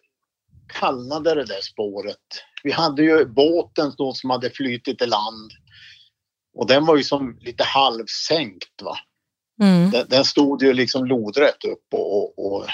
kallnade 0.69 1.35
det 1.35 1.45
där 1.45 1.61
spåret. 1.61 2.45
Vi 2.63 2.73
hade 2.73 3.03
ju 3.03 3.25
båten 3.25 3.93
då 3.99 4.13
som 4.13 4.31
hade 4.31 4.51
flytit 4.51 5.03
i 5.03 5.07
land 5.07 5.53
och 6.55 6.67
den 6.67 6.87
var 6.87 6.97
ju 6.97 7.05
som 7.05 7.39
lite 7.41 7.65
halvsänkt 7.65 8.83
va. 8.83 8.99
Mm. 9.63 9.91
Den, 9.91 10.07
den 10.09 10.25
stod 10.25 10.63
ju 10.63 10.73
liksom 10.73 11.05
lodrätt 11.07 11.65
upp 11.65 11.85
och, 11.93 12.17
och, 12.17 12.47
och 12.47 12.67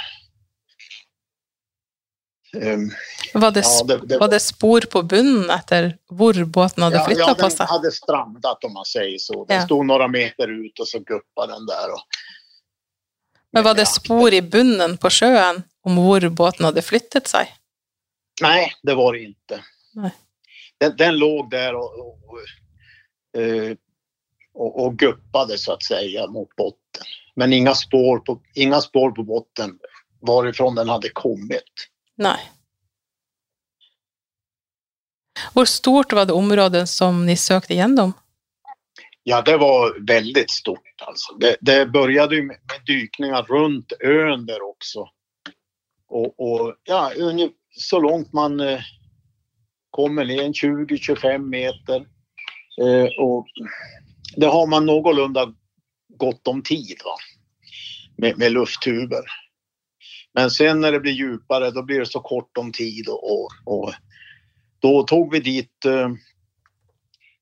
ehm, 2.57 2.91
Var, 3.35 3.51
det, 3.51 3.63
ja, 3.65 3.85
det, 3.85 4.07
det, 4.07 4.19
var 4.19 4.29
det 4.29 4.41
spor 4.41 4.81
på 4.91 5.03
bunnen 5.03 5.51
etter 5.51 5.97
hvor 6.11 6.39
båten 6.45 6.83
hadde 6.87 7.01
ja, 7.01 7.05
flytta 7.07 7.29
ja, 7.29 7.35
på 7.35 7.49
den 7.49 7.67
hadde 7.71 7.93
strandet, 7.93 8.65
om 8.65 8.73
man 8.73 8.89
sier 8.89 9.19
så. 9.19 9.45
Den 9.45 9.57
Ja. 9.61 9.65
stod 9.67 9.87
noen 9.87 10.11
meter 10.11 10.51
ut 10.51 10.81
og 10.81 10.89
så 10.89 11.01
guppa 11.01 11.47
den 11.51 11.67
der. 11.67 11.95
Og... 11.97 12.01
Men 13.53 13.65
var 13.65 13.75
det 13.75 13.89
Ja. 13.89 13.93
spor 13.95 14.35
i 14.35 14.43
bunnen 14.43 14.99
på 14.99 15.11
sjøen 15.11 15.65
om 15.85 15.99
hvor 15.99 16.29
båten 16.31 16.65
hadde 16.65 16.83
flyttet 16.83 17.29
seg? 17.29 17.51
Nei, 18.43 18.73
det 18.83 18.95
var 18.95 19.13
det 19.13 19.23
inte. 19.23 19.63
Nej. 19.95 20.15
Den, 20.79 20.97
den 20.97 21.19
låg 21.19 21.51
der 21.51 21.75
og, 21.75 21.99
og, 21.99 22.19
og, 22.29 22.39
og 23.35 23.77
och, 24.55 24.85
och 24.85 24.99
guppade 24.99 25.59
så 25.59 25.73
att 25.73 25.83
säga 25.83 26.27
mot 26.27 26.57
botten. 26.57 27.05
Men 27.35 27.53
inga 27.53 27.75
spår 27.75 28.19
på, 28.19 28.41
inga 28.55 28.81
spår 28.81 29.11
på 29.11 29.23
botten 29.23 29.79
varifrån 30.21 30.75
den 30.75 30.89
hadde 30.89 31.09
kommit. 31.09 31.89
Nej. 32.17 32.51
Hvor 35.53 35.65
stort 35.65 36.13
var 36.13 36.27
det 36.27 36.33
området 36.33 36.89
som 36.89 37.27
ni 37.27 37.37
søkte 37.37 37.75
gjennom? 37.75 38.13
Ja, 39.23 39.43
det 39.43 39.57
var 39.57 40.07
veldig 40.07 40.51
stort 40.51 41.03
alltså. 41.07 41.35
Det, 41.35 41.57
det 41.61 41.87
började 41.87 42.43
med, 42.43 42.57
med 43.19 43.49
rundt 43.49 43.93
øen 44.01 44.47
der 44.47 44.63
også. 44.63 45.09
Og, 46.09 46.41
och 46.41 46.77
ja, 46.85 47.13
så 47.71 48.01
langt 48.01 48.33
man 48.33 48.61
eh, 48.61 48.81
kommer 49.91 50.25
ned, 50.25 50.53
20-25 50.53 51.39
meter. 51.39 52.07
Eh, 52.83 53.09
och 53.19 53.47
det 54.37 54.47
har 54.47 54.67
man 54.67 54.87
någorlunda 54.87 55.55
godt 56.09 56.49
om 56.49 56.63
tid 56.63 57.01
va? 57.05 57.17
Med, 58.17 58.39
med 58.39 58.53
lufttuber. 58.53 59.25
Men 60.35 60.51
sen 60.51 60.81
när 60.81 60.93
det 60.93 61.01
blir 61.01 61.13
djupare 61.13 61.71
då 61.71 61.83
blir 61.83 62.01
det 62.01 62.07
så 62.07 62.21
kort 62.21 62.59
om 62.59 62.73
tid 62.73 63.09
och, 63.09 63.49
och, 63.65 63.93
då 64.79 65.03
tog 65.03 65.33
vi 65.33 65.41
dit 65.41 65.85
eh, 65.85 66.11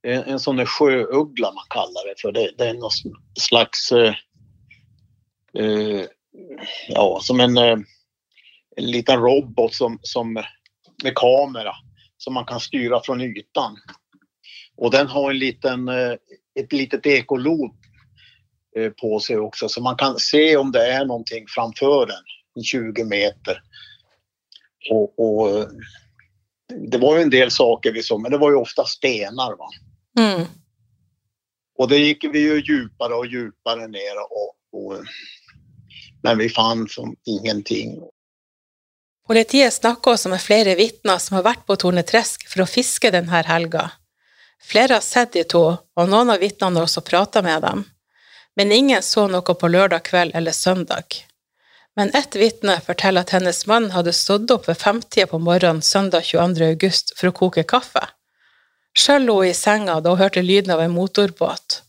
en, 0.02 0.22
en 0.22 0.40
sån 0.40 0.56
där 0.56 0.66
sjöuggla 0.66 1.52
man 1.52 1.64
kallar 1.70 2.08
det 2.08 2.20
för. 2.20 2.32
Det, 2.32 2.52
det 2.58 2.68
är 2.68 2.74
någon 2.74 2.90
slags, 3.40 3.92
eh, 3.92 4.14
eh, 5.58 6.06
ja 6.88 7.18
som 7.22 7.40
en, 7.40 7.56
eh, 7.56 7.76
en 8.76 8.86
liten 8.90 9.20
robot 9.20 9.74
som, 9.74 9.98
som 10.02 10.32
med 11.02 11.14
kamera 11.14 11.72
som 12.16 12.34
man 12.34 12.44
kan 12.44 12.60
styra 12.60 13.00
från 13.04 13.20
ytan. 13.20 13.76
Och 14.76 14.90
den 14.90 15.06
har 15.06 15.30
en 15.30 15.38
liten, 15.38 15.88
eh, 15.88 16.12
ett 16.60 16.72
litet 16.72 17.06
ekolod 17.06 17.70
eh, 18.76 18.90
på 18.90 19.20
sig 19.20 19.38
också 19.38 19.68
så 19.68 19.82
man 19.82 19.96
kan 19.96 20.18
se 20.18 20.56
om 20.56 20.72
det 20.72 20.92
är 20.92 21.04
någonting 21.04 21.44
framför 21.48 22.06
den, 22.06 22.22
20 22.64 23.04
meter. 23.04 23.62
Och, 24.90 25.18
och 25.18 25.68
det 26.90 26.98
var 26.98 27.16
ju 27.16 27.22
en 27.22 27.30
del 27.30 27.50
saker 27.50 27.92
vi 27.92 28.02
såg, 28.02 28.20
men 28.20 28.30
det 28.30 28.38
var 28.38 28.50
ju 28.50 28.56
ofta 28.56 28.84
stenar. 28.84 29.56
Va? 29.56 29.68
Mm. 30.18 30.46
Och 31.78 31.88
det 31.88 31.98
gick 31.98 32.24
vi 32.24 32.38
ju 32.38 32.60
djupare 32.60 33.14
och 33.14 33.26
djupare 33.26 33.88
ner 33.88 34.18
och, 34.30 34.54
och 34.72 35.04
men 36.22 36.38
vi 36.38 36.48
fann 36.48 36.88
som 36.88 37.16
ingenting. 37.24 38.00
Politiet 39.26 39.74
snakker 39.74 40.10
også 40.10 40.28
med 40.28 40.42
flere 40.42 40.74
vitner 40.74 41.18
som 41.18 41.36
har 41.36 41.44
vært 41.46 41.66
på 41.66 41.76
Tornetresk 41.78 42.46
for 42.50 42.64
å 42.64 42.70
fiske 42.70 43.10
denne 43.14 43.42
helga. 43.46 43.90
Flere 44.62 44.98
har 44.98 45.04
sett 45.04 45.32
de 45.34 45.44
to, 45.44 45.62
og 45.78 46.10
noen 46.10 46.30
av 46.30 46.42
vitnene 46.42 46.78
har 46.78 46.86
også 46.86 47.02
prata 47.06 47.42
med 47.42 47.62
dem. 47.62 47.84
Men 48.56 48.72
ingen 48.72 49.02
så 49.02 49.26
noe 49.30 49.54
på 49.54 49.70
lørdag 49.70 50.04
kveld 50.10 50.34
eller 50.38 50.52
søndag. 50.52 51.22
Men 51.96 52.10
ett 52.16 52.36
vitne 52.36 52.80
forteller 52.80 53.20
at 53.20 53.30
hennes 53.36 53.66
mann 53.66 53.90
hadde 53.92 54.14
stått 54.16 54.50
opp 54.50 54.68
ved 54.68 54.80
femtida 54.80 55.26
på 55.28 55.38
morgenen 55.38 55.82
søndag 55.82 56.24
22. 56.24 56.64
august 56.72 57.12
for 57.18 57.28
å 57.28 57.36
koke 57.36 57.64
kaffe. 57.68 58.06
Sjøl 58.96 59.26
lå 59.28 59.36
hun 59.42 59.50
i 59.50 59.56
senga 59.56 59.98
da 60.00 60.12
hun 60.12 60.20
hørte 60.20 60.44
lyden 60.44 60.72
av 60.72 60.80
en 60.80 60.94
motorbåt. 60.96 61.82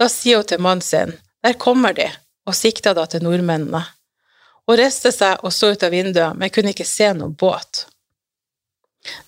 Da 0.00 0.08
sier 0.08 0.40
hun 0.40 0.48
til 0.48 0.62
mannen 0.64 0.84
sin, 0.84 1.16
der 1.44 1.58
kommer 1.60 1.92
de, 1.96 2.08
og 2.48 2.56
sikter 2.56 2.96
da 2.96 3.04
til 3.06 3.24
nordmennene. 3.24 3.84
Hun 4.68 4.78
reiste 4.78 5.12
seg 5.12 5.44
og 5.44 5.52
så 5.52 5.72
ut 5.74 5.84
av 5.84 5.92
vinduet, 5.92 6.38
men 6.38 6.52
kunne 6.52 6.72
ikke 6.72 6.88
se 6.88 7.10
noen 7.16 7.36
båt. 7.36 7.86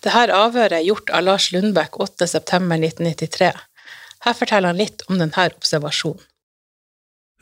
Dette 0.04 0.30
avhøret 0.32 0.78
er 0.78 0.86
gjort 0.86 1.10
av 1.10 1.24
Lars 1.26 1.50
Lundbekk 1.52 1.98
8.9.1993. 2.00 3.50
Her 4.24 4.36
forteller 4.38 4.70
han 4.70 4.78
litt 4.80 5.02
om 5.10 5.18
denne 5.18 5.48
observasjonen. 5.50 6.22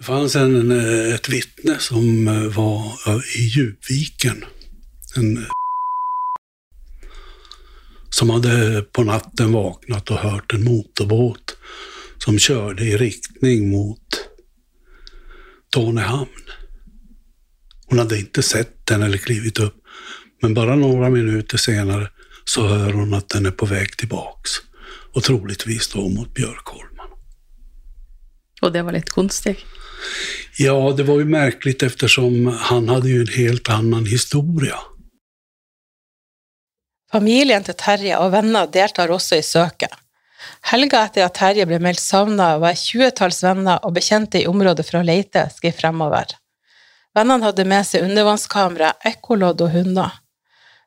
Det 0.02 0.06
fanns 0.06 0.36
en, 0.36 0.70
ett 1.14 1.28
vittne 1.28 1.78
som 1.78 2.24
var 2.54 2.92
i 3.38 3.42
Djupviken. 3.42 4.44
En 5.16 5.46
som 8.10 8.30
hade 8.30 8.82
på 8.82 9.04
natten 9.04 9.52
vaknat 9.52 10.10
och 10.10 10.16
hört 10.16 10.52
en 10.52 10.64
motorbåt 10.64 11.56
som 12.18 12.38
körde 12.38 12.84
i 12.84 12.96
riktning 12.96 13.70
mot 13.70 14.28
Tornehamn. 15.70 16.28
Hon 17.86 17.98
hade 17.98 18.18
inte 18.18 18.42
sett 18.42 18.86
den 18.86 19.02
eller 19.02 19.18
klivit 19.18 19.58
upp, 19.58 19.76
men 20.42 20.54
bara 20.54 20.76
några 20.76 21.10
minuter 21.10 21.58
senare 21.58 22.10
så 22.44 22.66
hör 22.66 22.92
hon 22.92 23.14
att 23.14 23.28
den 23.28 23.46
är 23.46 23.50
på 23.50 23.66
väg 23.66 23.96
tillbaks 23.96 24.50
och 25.12 25.22
troligtvis 25.22 25.88
då 25.88 26.08
mot 26.08 26.34
Björkholmen. 26.34 27.06
Och 28.62 28.72
det 28.72 28.82
var 28.82 28.92
lite 28.92 29.10
konstigt? 29.10 29.58
Ja, 30.58 30.94
det 30.96 31.02
var 31.02 31.18
ju 31.18 31.24
märkligt 31.24 31.82
eftersom 31.82 32.46
han 32.46 32.88
hade 32.88 33.08
ju 33.08 33.20
en 33.20 33.34
helt 33.36 33.68
annan 33.68 34.06
historia. 34.06 34.78
Familien 37.12 37.64
til 37.64 37.76
Terje 37.76 38.16
og 38.24 38.32
venner 38.32 38.70
deltar 38.72 39.10
også 39.12 39.36
i 39.36 39.44
søket. 39.44 39.92
Helga 40.72 41.02
etter 41.06 41.26
at 41.26 41.34
Terje 41.36 41.66
ble 41.68 41.78
meldt 41.82 42.00
savna, 42.00 42.54
var 42.58 42.72
et 42.72 42.80
tjuetalls 42.80 43.42
venner 43.44 43.82
og 43.84 43.92
bekjente 43.98 44.40
i 44.40 44.46
området 44.48 44.86
for 44.88 45.00
å 45.00 45.04
lete, 45.06 45.44
skriver 45.52 45.76
fremover. 45.76 46.32
Vennene 47.12 47.50
hadde 47.50 47.68
med 47.68 47.84
seg 47.84 48.06
undervannskamera, 48.06 48.94
ekkolodd 49.04 49.60
og 49.60 49.74
hunder. 49.76 50.18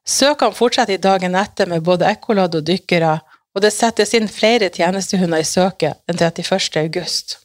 Søkene 0.06 0.58
fortsetter 0.58 0.98
i 0.98 1.02
dagen 1.02 1.38
etter 1.38 1.70
med 1.70 1.86
både 1.86 2.10
ekkolodd 2.10 2.58
og 2.58 2.66
dykkere, 2.66 3.20
og 3.56 3.64
det 3.64 3.74
settes 3.74 4.14
inn 4.18 4.28
flere 4.28 4.72
tjenestehunder 4.74 5.42
i 5.42 5.48
søket 5.48 6.02
den 6.10 6.18
31. 6.18 6.82
august. 6.82 7.45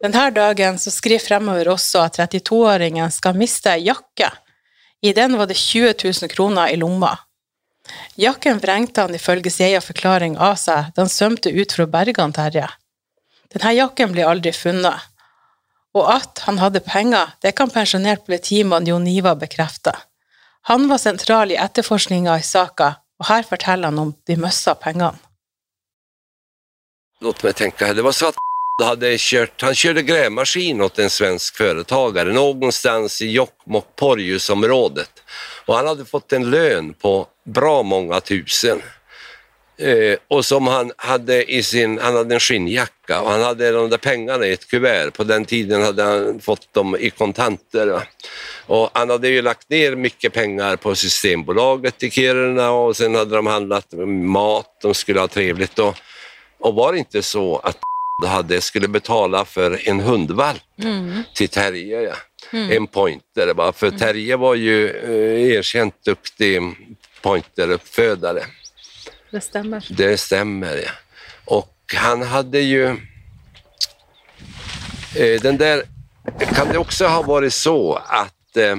Denne 0.00 0.30
dagen 0.32 0.78
så 0.80 0.90
skriver 0.90 1.20
fremover 1.20 1.68
også 1.68 2.06
at 2.06 2.16
32-åringen 2.16 3.12
skal 3.12 3.36
miste 3.36 3.74
ei 3.74 3.84
jakke. 3.90 4.30
I 5.04 5.12
den 5.16 5.36
var 5.36 5.48
det 5.48 5.58
20 5.60 5.92
000 6.04 6.32
kroner 6.32 6.72
i 6.72 6.78
lomma. 6.80 7.18
Jakken 8.20 8.60
vrengte 8.62 9.04
han 9.04 9.14
ifølge 9.16 9.52
egen 9.60 9.84
forklaring 9.84 10.38
av 10.38 10.56
seg 10.60 10.92
da 10.94 11.04
han 11.04 11.12
svømte 11.12 11.52
ut 11.52 11.72
for 11.72 11.84
å 11.84 11.92
berge 11.92 12.20
han 12.20 12.32
Terje. 12.36 12.68
Denne 13.52 13.72
jakken 13.76 14.12
ble 14.14 14.24
aldri 14.24 14.52
funnet, 14.56 15.08
og 15.96 16.06
at 16.12 16.44
han 16.46 16.60
hadde 16.62 16.84
penger, 16.86 17.34
det 17.42 17.56
kan 17.58 17.72
pensjonert 17.72 18.24
politimann 18.26 18.86
Jon 18.86 19.08
Ivar 19.10 19.36
bekrefte. 19.40 19.92
Han 20.70 20.86
var 20.88 21.00
sentral 21.02 21.50
i 21.50 21.58
etterforskninga 21.58 22.38
i 22.38 22.46
saka, 22.46 22.94
og 23.20 23.26
her 23.28 23.42
forteller 23.48 23.90
han 23.90 23.98
om 23.98 24.14
de 24.28 24.36
mista 24.38 24.76
pengene. 24.78 25.18
Låt 27.20 27.42
jeg 27.44 27.56
tänka, 27.56 27.92
det 27.92 28.02
var 28.02 28.12
så 28.12 28.28
att 28.28 28.49
hade 28.84 29.16
kört, 29.18 29.62
han 29.62 29.74
körde 29.74 30.02
grävmaskin 30.02 30.80
åt 30.80 30.98
en 30.98 31.10
svensk 31.10 31.56
företagare 31.56 32.32
någonstans 32.32 33.22
i 33.22 33.30
Jokkmokk, 33.30 33.96
Porjusområdet. 33.96 35.10
Och 35.66 35.74
han 35.76 35.86
hade 35.86 36.04
fått 36.04 36.32
en 36.32 36.50
lön 36.50 36.94
på 36.94 37.26
bra 37.44 37.82
många 37.82 38.20
tusen. 38.20 38.82
Eh, 39.80 40.18
och 40.28 40.44
som 40.44 40.66
han 40.66 40.92
hade 40.96 41.52
i 41.52 41.62
sin, 41.62 41.98
han 41.98 42.16
hade 42.16 42.34
en 42.34 42.40
skinnjacka 42.40 43.20
och 43.20 43.30
han 43.30 43.42
hade 43.42 43.70
de 43.70 43.90
där 43.90 43.98
pengarna 43.98 44.46
i 44.46 44.52
ett 44.52 44.70
kuvert. 44.70 45.10
På 45.10 45.24
den 45.24 45.44
tiden 45.44 45.82
hade 45.82 46.02
han 46.02 46.40
fått 46.40 46.74
dem 46.74 46.96
i 46.96 47.10
kontanter. 47.10 47.86
Va? 47.86 48.02
Och 48.66 48.90
han 48.92 49.10
hade 49.10 49.28
ju 49.28 49.42
lagt 49.42 49.70
ner 49.70 49.96
mycket 49.96 50.32
pengar 50.32 50.76
på 50.76 50.94
Systembolaget 50.94 52.02
i 52.02 52.10
Kiruna 52.10 52.70
och 52.70 52.96
sen 52.96 53.14
hade 53.14 53.36
de 53.36 53.46
handlat 53.46 53.92
mat, 54.06 54.78
de 54.82 54.94
skulle 54.94 55.20
ha 55.20 55.28
trevligt. 55.28 55.78
Och, 55.78 55.96
och 56.58 56.74
var 56.74 56.92
det 56.92 56.98
inte 56.98 57.22
så 57.22 57.58
att 57.58 57.78
hade, 58.24 58.60
skulle 58.60 58.88
betala 58.88 59.44
för 59.44 59.88
en 59.88 60.00
hundvalp 60.00 60.62
Mm. 60.82 61.22
till 61.34 61.48
Terje. 61.48 62.00
Ja. 62.00 62.14
Mm. 62.52 62.70
En 62.76 62.86
pointer. 62.86 63.54
Va? 63.54 63.72
För 63.72 63.90
Terje 63.90 64.36
var 64.36 64.54
ju 64.54 64.88
eh, 64.90 65.56
erkänt 65.56 66.04
duktig 66.04 66.60
pointeruppfödare. 67.22 68.44
Det 69.30 69.40
stemmer. 69.40 69.86
Det 69.90 70.16
stämmer. 70.16 70.76
Ja. 70.76 70.90
Och 71.44 71.74
han 71.94 72.22
hade 72.22 72.60
ju... 72.60 72.86
Eh, 75.16 75.40
den 75.40 75.56
där... 75.56 75.82
Kan 76.54 76.68
det 76.72 76.78
också 76.78 77.06
ha 77.06 77.22
varit 77.22 77.54
så 77.54 77.94
att... 77.94 78.56
Eh, 78.56 78.76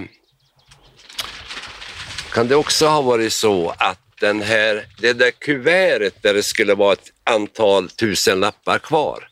kan 2.34 2.48
det 2.48 2.56
också 2.56 2.88
ha 2.88 3.02
varit 3.02 3.34
så 3.34 3.74
att 3.78 4.00
den 4.20 4.42
här, 4.42 4.86
det 4.98 5.14
där 5.14 5.32
kuvertet 5.32 6.24
där 6.24 6.34
det 6.34 6.44
skulle 6.44 6.76
vara 6.76 6.94
ett 6.94 7.12
antal 7.24 7.90
tusenlappar 7.90 8.80
kvar, 8.80 9.28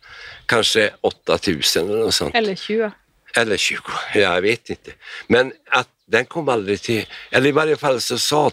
kanske 0.50 0.90
8000 1.02 1.90
eller 1.90 2.00
något 2.00 2.16
sånt. 2.16 2.36
Eller 2.36 2.56
20. 2.56 2.92
Eller 3.36 3.58
20, 3.58 3.82
jag 4.16 4.42
vet 4.42 4.70
inte. 4.70 4.92
Men 5.28 5.54
att 5.72 5.90
den 6.06 6.26
kom 6.26 6.50
aldrig 6.50 6.82
till, 6.82 7.06
eller 7.32 7.50
i 7.50 7.52
varje 7.52 7.76
fall 7.78 8.02
så 8.02 8.18
sa 8.20 8.52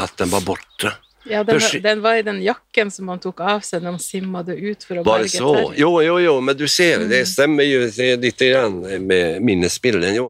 att 0.00 0.16
den 0.16 0.30
var 0.30 0.40
borta. 0.40 0.92
Ja, 1.24 1.44
den, 1.44 1.60
den 1.82 2.00
var 2.00 2.14
i 2.14 2.22
den 2.22 2.42
jakken 2.42 2.90
som 2.90 3.08
han 3.08 3.18
tok 3.20 3.40
av 3.40 3.60
seg 3.60 3.82
når 3.82 3.90
han 3.90 4.00
simmade 4.00 4.54
ut 4.56 4.84
for 4.84 4.98
å 4.98 5.02
Var 5.04 5.18
det 5.18 5.24
berge 5.28 5.38
så? 5.38 5.54
Terje. 5.54 5.74
Jo, 5.82 5.90
jo, 6.02 6.18
jo, 6.24 6.34
men 6.40 6.56
du 6.56 6.68
ser, 6.68 6.98
Mm. 6.98 7.08
det 7.10 7.26
stemmer 7.28 7.64
jo 7.68 7.80
litt 8.22 8.38
grann 8.38 8.80
med 9.06 9.42
minnesbilden. 9.42 10.14
Jo. 10.14 10.28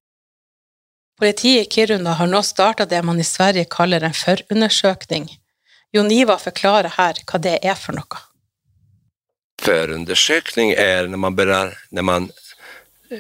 Politiet 1.18 1.66
i 1.66 1.70
Kiruna 1.74 2.12
har 2.18 2.26
nå 2.26 2.42
starta 2.42 2.86
det 2.86 3.02
man 3.04 3.20
i 3.20 3.24
Sverige 3.24 3.64
kaller 3.70 4.04
en 4.04 4.14
forundersøkning. 4.14 5.28
Jon 5.92 6.10
Ivar 6.12 6.38
forklarer 6.38 6.92
her 6.98 7.14
hva 7.26 7.40
det 7.42 7.58
er 7.62 7.74
for 7.78 7.96
noe. 7.96 8.20
Förundersökning 9.68 10.70
är 10.70 11.06
när 11.06 11.16
man, 11.16 11.36
börjar, 11.36 11.78
när 11.90 12.02
man 12.02 12.30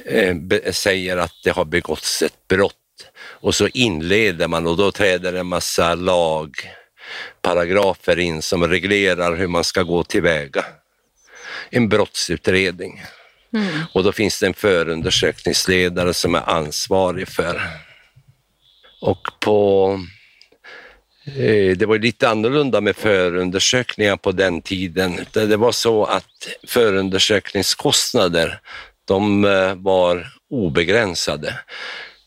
eh, 0.04 0.34
be, 0.34 0.72
säger 0.72 1.16
att 1.16 1.34
det 1.44 1.50
har 1.50 1.64
begåtts 1.64 2.22
ett 2.22 2.48
brott 2.48 2.74
och 3.18 3.54
så 3.54 3.68
inleder 3.68 4.48
man 4.48 4.66
och 4.66 4.76
då 4.76 4.92
träder 4.92 5.32
en 5.32 5.46
massa 5.46 5.94
lagparagrafer 5.94 8.18
in 8.18 8.42
som 8.42 8.68
reglerar 8.68 9.36
hur 9.36 9.46
man 9.46 9.64
ska 9.64 9.82
gå 9.82 10.04
tillväga. 10.04 10.64
En 11.70 11.88
brottsutredning. 11.88 13.02
Mm. 13.54 13.68
Och 13.92 14.04
då 14.04 14.12
finns 14.12 14.40
det 14.40 14.46
en 14.46 14.54
förundersökningsledare 14.54 16.14
som 16.14 16.34
är 16.34 16.50
ansvarig 16.50 17.28
för. 17.28 17.62
Och 19.00 19.28
på... 19.40 19.98
eh, 21.36 21.76
Det 21.76 21.86
var 21.86 21.98
litt 21.98 22.22
annorlunda 22.22 22.80
med 22.80 22.96
förundersökningar 22.96 24.16
på 24.16 24.32
den 24.32 24.62
tiden. 24.62 25.26
Det 25.32 25.56
var 25.56 25.72
så 25.72 26.04
att 26.04 26.48
förundersökningskostnader, 26.66 28.60
de 29.04 29.44
eh, 29.44 29.74
var 29.74 30.32
obegränsade. 30.50 31.54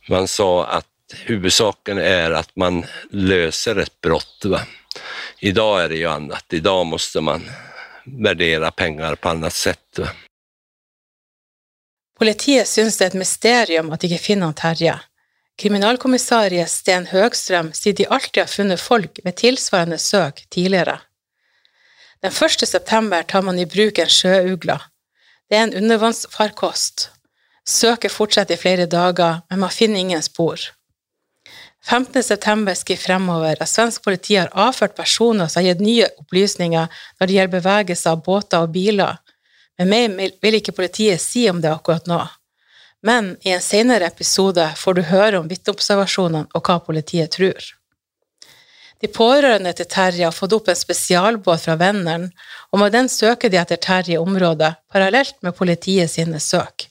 Man 0.10 0.28
sa 0.28 0.66
att 0.66 0.88
huvudsaken 1.26 1.98
är 1.98 2.32
att 2.32 2.56
man 2.56 2.86
löser 3.10 3.76
ett 3.76 4.02
brott. 4.02 4.42
Va? 4.46 4.62
Idag 5.40 5.84
är 5.84 5.90
det 5.90 5.96
ju 5.96 6.08
annat. 6.08 6.46
Idag 6.54 6.86
måste 6.86 7.22
man 7.22 7.42
värdera 8.06 8.72
pengar 8.72 9.16
på 9.16 9.30
annat 9.30 9.54
sätt. 9.54 10.00
Va? 10.00 10.08
Politiet 12.22 12.68
syns 12.68 12.98
det 12.98 13.06
er 13.06 13.08
et 13.08 13.18
mysterium 13.18 13.88
at 13.90 14.04
de 14.04 14.12
ikke 14.12 14.22
finner 14.22 14.54
Terje. 14.54 15.00
Kriminalkommissarie 15.62 16.64
Sten 16.66 17.04
Høgstrøm 17.12 17.68
sier 17.78 17.94
de 17.94 18.08
alltid 18.10 18.40
har 18.42 18.50
funnet 18.50 18.82
folk 18.82 19.20
med 19.22 19.36
tilsvarende 19.38 20.00
søk 20.02 20.42
tidligere. 20.50 20.96
Den 22.26 22.34
1. 22.34 22.66
september 22.66 23.22
tar 23.30 23.46
man 23.46 23.60
i 23.62 23.68
bruk 23.70 24.00
en 24.02 24.10
sjøugle. 24.10 24.80
Det 25.46 25.60
er 25.60 25.68
en 25.68 25.76
undervannsfarkost. 25.84 27.12
Søket 27.68 28.10
fortsetter 28.10 28.58
i 28.58 28.62
flere 28.64 28.90
dager, 28.90 29.44
men 29.52 29.62
man 29.62 29.76
finner 29.76 30.02
ingen 30.02 30.26
spor. 30.26 30.58
15. 31.86 32.24
september 32.24 32.74
skriver 32.74 33.06
fremover 33.06 33.62
at 33.62 33.70
svensk 33.70 34.02
politi 34.04 34.40
har 34.42 34.50
avført 34.54 34.98
personer 34.98 35.46
som 35.46 35.62
har 35.62 35.76
gitt 35.76 35.86
nye 35.86 36.10
opplysninger 36.24 36.90
når 37.20 37.28
det 37.28 37.38
gjelder 37.38 37.58
bevegelse 37.60 38.10
av 38.10 38.26
båter 38.26 38.66
og 38.66 38.74
biler, 38.74 39.22
men 39.78 39.94
mer 39.94 40.38
vil 40.42 40.58
ikke 40.58 40.78
politiet 40.78 41.22
si 41.22 41.46
om 41.54 41.62
det 41.62 41.70
akkurat 41.70 42.10
nå. 42.10 42.24
Men 43.02 43.38
i 43.42 43.50
en 43.50 43.62
senere 43.62 44.06
episode 44.06 44.68
får 44.78 44.94
du 44.94 45.02
høre 45.10 45.40
om 45.40 45.48
vitneobservasjonene 45.50 46.52
og 46.54 46.68
hva 46.68 46.78
politiet 46.86 47.34
tror. 47.34 47.72
De 49.02 49.10
pårørende 49.10 49.74
til 49.74 49.88
Terje 49.90 50.28
har 50.28 50.36
fått 50.36 50.54
opp 50.54 50.68
en 50.70 50.78
spesialbåt 50.78 51.64
fra 51.64 51.76
Venneren, 51.82 52.28
og 52.70 52.84
med 52.84 52.94
den 52.94 53.10
søker 53.10 53.50
de 53.50 53.58
etter 53.58 53.82
Terje 53.82 54.14
i 54.14 54.22
området, 54.22 54.76
parallelt 54.94 55.40
med 55.42 55.58
politiet 55.58 56.12
sine 56.14 56.40
søk. 56.40 56.86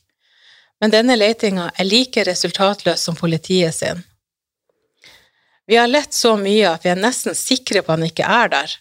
Men 0.80 0.90
denne 0.90 1.14
letinga 1.14 1.68
er 1.76 1.86
like 1.86 2.24
resultatløs 2.26 3.04
som 3.06 3.14
politiet 3.14 3.76
sin. 3.76 4.02
Vi 5.70 5.76
har 5.78 5.86
lett 5.86 6.14
så 6.16 6.34
mye 6.40 6.72
at 6.72 6.82
vi 6.82 6.90
er 6.90 6.98
nesten 6.98 7.36
sikre 7.38 7.84
på 7.84 7.92
at 7.92 8.00
han 8.00 8.08
ikke 8.08 8.26
er 8.26 8.50
der. 8.50 8.72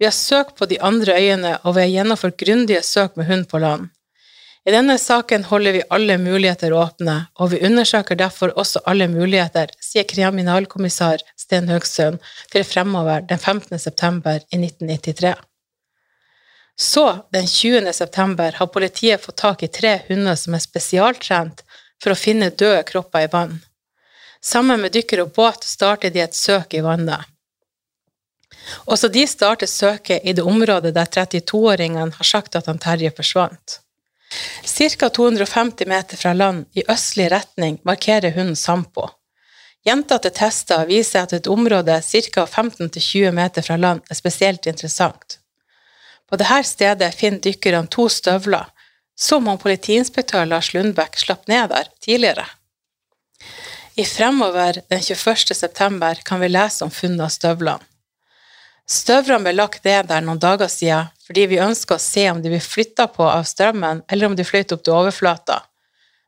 Vi 0.00 0.06
har 0.08 0.16
søkt 0.16 0.56
på 0.56 0.64
de 0.70 0.78
andre 0.80 1.18
øyene, 1.20 1.58
og 1.60 1.74
vi 1.76 1.84
har 1.84 1.92
gjennomført 1.98 2.40
grundige 2.40 2.80
søk 2.86 3.18
med 3.20 3.28
hund 3.28 3.48
på 3.50 3.60
land. 3.60 3.90
I 4.68 4.72
denne 4.74 4.98
saken 4.98 5.44
holder 5.48 5.72
vi 5.72 5.82
alle 5.88 6.18
muligheter 6.20 6.74
åpne, 6.76 7.14
og 7.40 7.54
vi 7.54 7.62
undersøker 7.64 8.18
derfor 8.20 8.52
også 8.60 8.82
alle 8.90 9.06
muligheter, 9.08 9.72
sier 9.80 10.04
kriminalkommissær 10.04 11.24
Sten 11.40 11.70
Høgsund 11.72 12.20
til 12.52 12.66
Fremover 12.68 13.24
den 13.24 13.40
15. 13.40 13.78
september 13.78 14.42
i 14.52 14.60
1993. 14.60 15.32
Så, 16.80 17.06
den 17.32 17.46
20. 17.46 17.92
september, 17.92 18.52
har 18.56 18.72
politiet 18.72 19.24
fått 19.24 19.40
tak 19.40 19.64
i 19.64 19.72
tre 19.72 19.96
hunder 20.08 20.36
som 20.36 20.54
er 20.56 20.64
spesialtrent 20.64 21.64
for 22.00 22.12
å 22.12 22.20
finne 22.20 22.52
døde 22.52 22.84
kropper 22.88 23.26
i 23.26 23.32
vann. 23.32 23.58
Sammen 24.44 24.80
med 24.80 24.92
dykker 24.92 25.24
og 25.24 25.34
båt 25.36 25.64
starter 25.64 26.12
de 26.12 26.20
et 26.24 26.36
søk 26.36 26.76
i 26.76 26.84
vannet. 26.84 27.24
Også 28.84 29.08
de 29.08 29.26
starter 29.28 29.68
søket 29.68 30.24
i 30.24 30.32
det 30.36 30.44
området 30.44 30.92
der 30.96 31.08
32-åringen 31.08 32.12
har 32.16 32.28
sagt 32.28 32.56
at 32.56 32.68
han 32.68 32.80
Terje 32.80 33.12
forsvant. 33.16 33.80
Ca. 34.64 35.08
250 35.10 35.86
meter 35.86 36.16
fra 36.16 36.32
land 36.32 36.66
i 36.72 36.84
østlig 36.88 37.30
retning 37.32 37.80
markerer 37.84 38.30
hunden 38.36 38.56
Sampo. 38.56 39.08
Gjentatte 39.84 40.30
tester 40.36 40.84
viser 40.86 41.24
at 41.24 41.32
et 41.32 41.48
område 41.48 41.96
ca. 42.02 42.44
15-20 42.46 43.32
meter 43.32 43.64
fra 43.64 43.76
land 43.76 44.04
er 44.10 44.18
spesielt 44.18 44.66
interessant. 44.66 45.38
På 46.28 46.38
dette 46.38 46.62
stedet 46.68 47.14
finner 47.16 47.42
dykkerne 47.42 47.90
to 47.90 48.06
støvler, 48.12 48.68
som 49.18 49.48
om 49.48 49.58
politiinspektør 49.58 50.46
Lars 50.46 50.72
Lundbekk 50.74 51.18
slapp 51.18 51.48
ned 51.48 51.72
der 51.72 51.90
tidligere. 52.00 52.46
I 53.96 54.04
Fremover 54.04 54.78
den 54.88 55.02
21. 55.02 55.54
september 55.54 56.20
kan 56.24 56.40
vi 56.40 56.48
lese 56.48 56.84
om 56.84 56.90
funnet 56.94 57.26
av 57.26 57.32
støvlene. 57.34 57.89
Støvlene 58.90 59.44
ble 59.46 59.54
lagt 59.54 59.84
ned 59.86 60.08
der 60.10 60.22
noen 60.26 60.40
dager 60.42 60.70
siden 60.70 61.10
fordi 61.30 61.44
vi 61.52 61.60
ønska 61.62 61.94
å 61.94 62.02
se 62.02 62.24
om 62.30 62.40
de 62.42 62.50
blir 62.50 62.64
flytta 62.64 63.06
på 63.14 63.22
av 63.22 63.44
strømmen, 63.46 64.00
eller 64.10 64.26
om 64.26 64.32
de 64.34 64.42
fløyt 64.42 64.72
opp 64.74 64.82
til 64.82 64.96
overflata. 64.98 65.60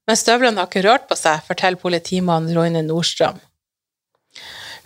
Men 0.07 0.18
støvlene 0.18 0.62
har 0.62 0.68
ikke 0.70 0.85
rørt 0.87 1.09
på 1.11 1.18
seg, 1.18 1.42
forteller 1.48 1.83
politimannen 1.83 2.55
Roine 2.55 2.85
Nordstrøm. 2.87 3.40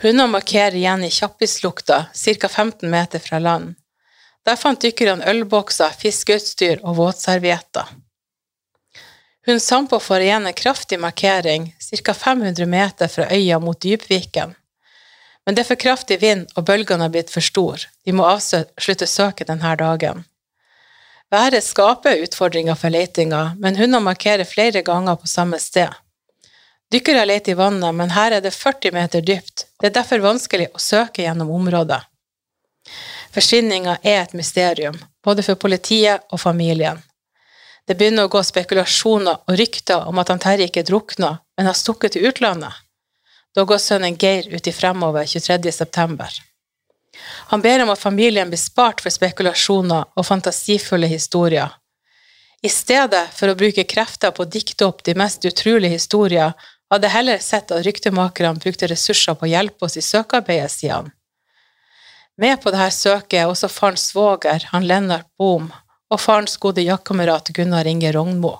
Hundene 0.00 0.28
markerer 0.32 0.76
igjen 0.76 1.04
i 1.04 1.12
Kjappislukta, 1.12 1.98
ca. 2.16 2.48
15 2.48 2.88
meter 2.88 3.20
fra 3.20 3.42
land. 3.44 3.76
Der 4.48 4.56
fant 4.56 4.80
dykkerne 4.80 5.28
ølbokser, 5.28 5.92
fiskeutstyr 6.00 6.80
og 6.80 6.96
våtservietter. 6.96 7.92
Hun 9.46 9.60
Sampo 9.60 10.00
får 10.00 10.24
igjen 10.24 10.48
en 10.48 10.56
kraftig 10.56 10.96
markering, 11.00 11.74
ca. 11.80 12.14
500 12.14 12.66
meter 12.66 13.12
fra 13.12 13.28
øya 13.32 13.60
mot 13.60 13.80
Dypviken. 13.84 14.56
Men 15.46 15.54
det 15.54 15.62
er 15.62 15.68
for 15.68 15.78
kraftig 15.78 16.18
vind, 16.20 16.48
og 16.58 16.66
bølgene 16.66 17.06
har 17.06 17.12
blitt 17.14 17.30
for 17.30 17.44
store. 17.44 17.86
De 18.04 18.12
må 18.12 18.26
avslutte 18.26 19.06
søket 19.06 19.46
denne 19.46 19.76
dagen. 19.78 20.24
Været 21.30 21.64
skaper 21.64 22.22
utfordringer 22.22 22.74
for 22.78 22.90
letinga, 22.90 23.56
men 23.58 23.78
hunder 23.78 24.02
markerer 24.02 24.44
flere 24.44 24.82
ganger 24.82 25.16
på 25.16 25.30
samme 25.30 25.58
sted. 25.62 25.94
Dykkere 26.92 27.24
leter 27.26 27.52
i 27.52 27.58
vannet, 27.58 27.94
men 27.94 28.12
her 28.14 28.36
er 28.36 28.42
det 28.42 28.54
40 28.54 28.94
meter 28.94 29.22
dypt. 29.22 29.66
Det 29.80 29.90
er 29.90 29.96
derfor 29.96 30.22
vanskelig 30.22 30.68
å 30.74 30.82
søke 30.82 31.24
gjennom 31.24 31.50
området. 31.50 31.98
Forsvinninga 33.34 33.98
er 34.02 34.22
et 34.22 34.36
mysterium, 34.38 34.94
både 35.24 35.42
for 35.42 35.58
politiet 35.58 36.22
og 36.30 36.40
familien. 36.40 37.02
Det 37.86 37.94
begynner 37.98 38.26
å 38.26 38.30
gå 38.30 38.42
spekulasjoner 38.42 39.42
og 39.46 39.58
rykter 39.58 40.06
om 40.10 40.18
at 40.22 40.30
han 40.30 40.42
Terje 40.42 40.70
ikke 40.70 40.86
drukna, 40.86 41.36
men 41.58 41.68
har 41.68 41.78
stukket 41.78 42.14
til 42.14 42.30
utlandet. 42.30 42.74
Da 43.56 43.64
går 43.64 43.80
sønnen 43.80 44.18
Geir 44.20 44.50
ut 44.52 44.68
i 44.68 44.72
Fremover 44.72 45.24
23. 45.24 45.72
september. 45.72 46.28
Han 47.48 47.62
ber 47.64 47.82
om 47.82 47.90
at 47.90 48.02
familien 48.02 48.50
blir 48.52 48.60
spart 48.60 49.00
for 49.00 49.14
spekulasjoner 49.14 50.12
og 50.12 50.26
fantasifulle 50.28 51.08
historier. 51.08 51.72
I 52.62 52.68
stedet 52.68 53.24
for 53.32 53.48
å 53.48 53.56
bruke 53.56 53.86
krefter 53.88 54.34
på 54.36 54.44
å 54.44 54.50
dikte 54.50 54.84
opp 54.88 55.02
de 55.08 55.14
mest 55.16 55.44
utrolige 55.48 55.96
historier, 55.96 56.52
hadde 56.92 57.08
jeg 57.08 57.16
heller 57.16 57.40
sett 57.42 57.72
at 57.72 57.84
ryktemakerne 57.86 58.60
brukte 58.62 58.90
ressurser 58.90 59.38
på 59.38 59.46
å 59.46 59.50
hjelpe 59.50 59.88
oss 59.88 59.96
i 59.96 60.04
søkearbeidet, 60.04 60.70
sier 60.72 60.98
han. 60.98 61.10
Med 62.36 62.60
på 62.60 62.70
dette 62.74 62.92
søket 62.92 63.40
er 63.40 63.48
også 63.48 63.72
farens 63.72 64.10
svoger, 64.10 64.68
han 64.72 64.84
Lennart 64.84 65.28
Bohm, 65.40 65.70
og 66.12 66.20
farens 66.20 66.58
gode 66.60 66.84
jaktkamerat 66.84 67.48
Gunnar 67.56 67.88
Inge 67.88 68.12
Rognmo. 68.12 68.52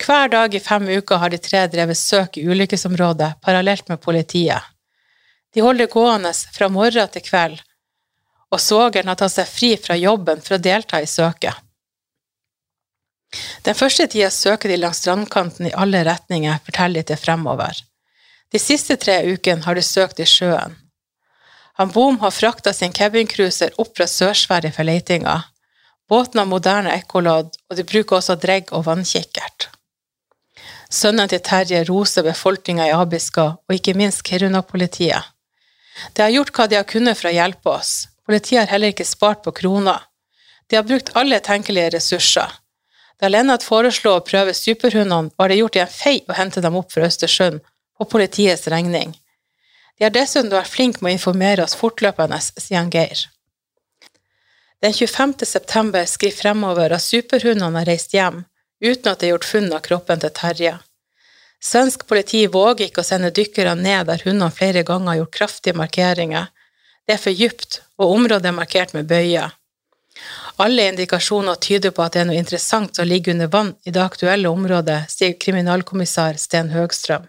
Hver 0.00 0.28
dag 0.28 0.54
i 0.54 0.60
fem 0.60 0.88
uker 0.88 1.20
har 1.20 1.30
de 1.30 1.38
tre 1.38 1.66
drevet 1.70 1.98
søk 1.98 2.38
i 2.40 2.46
ulykkesområdet 2.48 3.34
parallelt 3.44 3.88
med 3.88 4.00
politiet. 4.00 4.62
De 5.54 5.60
holder 5.60 5.90
gående 5.92 6.32
fra 6.56 6.68
morgen 6.72 7.10
til 7.12 7.24
kveld, 7.26 7.60
og 8.52 8.60
svogeren 8.60 9.10
har 9.12 9.20
tatt 9.20 9.34
seg 9.34 9.48
fri 9.48 9.74
fra 9.76 9.96
jobben 9.96 10.40
for 10.40 10.56
å 10.56 10.62
delta 10.62 11.00
i 11.02 11.08
søket. 11.08 11.54
Den 13.64 13.76
første 13.76 14.06
tida 14.12 14.28
søker 14.32 14.68
de 14.68 14.76
langs 14.80 15.00
strandkanten 15.00 15.68
i 15.68 15.76
alle 15.84 16.02
retninger, 16.04 16.58
forteller 16.66 17.00
de 17.00 17.12
til 17.12 17.20
fremover. 17.20 17.78
De 18.52 18.60
siste 18.60 18.98
tre 19.00 19.22
ukene 19.32 19.64
har 19.64 19.76
de 19.76 19.84
søkt 19.84 20.20
i 20.20 20.28
sjøen. 20.28 20.76
Han 21.80 21.92
Boom 21.92 22.18
har 22.20 22.34
frakta 22.36 22.74
sin 22.76 22.92
cabincruiser 22.92 23.72
opp 23.80 23.94
fra 23.96 24.04
Sør-Sverige 24.08 24.74
for 24.76 24.84
leitinga, 24.84 25.38
Båten 26.12 26.42
har 26.42 26.48
moderne 26.48 26.92
ekkolodd, 26.92 27.54
og 27.70 27.78
de 27.78 27.84
bruker 27.88 28.18
også 28.18 28.34
dregg 28.36 28.68
og 28.76 28.82
vannkikkert. 28.84 29.31
Sønnen 30.92 31.30
til 31.30 31.40
Terje 31.40 31.84
roser 31.88 32.24
befolkninga 32.26 32.90
i 32.90 32.92
Abiska, 32.92 33.44
og 33.56 33.74
ikke 33.76 33.94
minst 33.96 34.20
Kiruna-politiet. 34.28 35.24
De 36.12 36.24
har 36.24 36.32
gjort 36.34 36.52
hva 36.52 36.66
de 36.68 36.76
har 36.76 36.88
kunnet 36.88 37.16
for 37.16 37.30
å 37.30 37.32
hjelpe 37.32 37.72
oss. 37.72 37.92
Politiet 38.28 38.60
har 38.60 38.74
heller 38.74 38.92
ikke 38.92 39.08
spart 39.08 39.40
på 39.44 39.54
kroner. 39.56 40.04
De 40.68 40.76
har 40.76 40.84
brukt 40.84 41.14
alle 41.16 41.40
tenkelige 41.40 41.94
ressurser. 41.96 42.58
Da 43.20 43.30
Lennart 43.30 43.64
foreslo 43.64 44.18
å 44.18 44.24
prøve 44.26 44.52
superhundene, 44.56 45.32
var 45.38 45.48
det 45.48 45.60
gjort 45.62 45.78
i 45.78 45.82
en 45.84 45.92
fei 45.96 46.16
å 46.28 46.36
hente 46.36 46.60
dem 46.60 46.76
opp 46.76 46.92
fra 46.92 47.08
Østersund, 47.08 47.60
på 47.96 48.08
politiets 48.12 48.68
regning. 48.72 49.16
De 49.96 50.04
har 50.04 50.12
dessuten 50.12 50.52
vært 50.52 50.72
flinke 50.72 51.00
med 51.00 51.12
å 51.12 51.16
informere 51.16 51.64
oss 51.64 51.76
fortløpende, 51.78 52.40
sier 52.58 52.88
Geir. 52.92 53.28
Den 54.82 54.92
25. 54.92 55.36
september 55.46 56.04
skriver 56.10 56.40
fremover 56.40 56.92
at 56.96 57.04
superhundene 57.04 57.78
har 57.78 57.88
reist 57.88 58.16
hjem, 58.16 58.42
uten 58.82 59.12
at 59.12 59.20
det 59.20 59.28
er 59.28 59.34
gjort 59.36 59.48
funn 59.48 59.70
av 59.72 59.84
kroppen 59.86 60.20
til 60.22 60.34
Terje. 60.34 60.74
Svensk 61.62 62.06
politi 62.10 62.42
våger 62.50 62.88
ikke 62.88 63.04
å 63.04 63.06
sende 63.06 63.30
dykkere 63.30 63.76
ned 63.78 64.08
der 64.10 64.22
hundene 64.26 64.50
flere 64.50 64.82
ganger 64.82 65.12
har 65.12 65.20
gjort 65.20 65.36
kraftige 65.38 65.78
markeringer. 65.78 66.48
Det 67.06 67.14
er 67.14 67.22
for 67.22 67.38
dypt, 67.38 67.82
og 68.02 68.14
området 68.16 68.50
er 68.50 68.56
markert 68.56 68.94
med 68.96 69.06
bøyer. 69.10 69.54
Alle 70.62 70.88
indikasjoner 70.90 71.54
tyder 71.54 71.94
på 71.94 72.02
at 72.04 72.14
det 72.14 72.22
er 72.22 72.26
noe 72.28 72.38
interessant 72.38 72.98
som 72.98 73.08
ligger 73.08 73.32
under 73.34 73.50
vann 73.50 73.70
i 73.86 73.94
det 73.94 74.02
aktuelle 74.02 74.50
området, 74.50 75.04
sier 75.10 75.38
kriminalkommissær 75.38 76.38
Sten 76.38 76.74
Høgstrøm. 76.74 77.28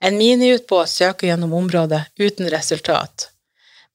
En 0.00 0.18
miniutbåt 0.20 0.92
søker 0.92 1.30
gjennom 1.30 1.54
området 1.56 2.02
uten 2.20 2.50
resultat, 2.52 3.30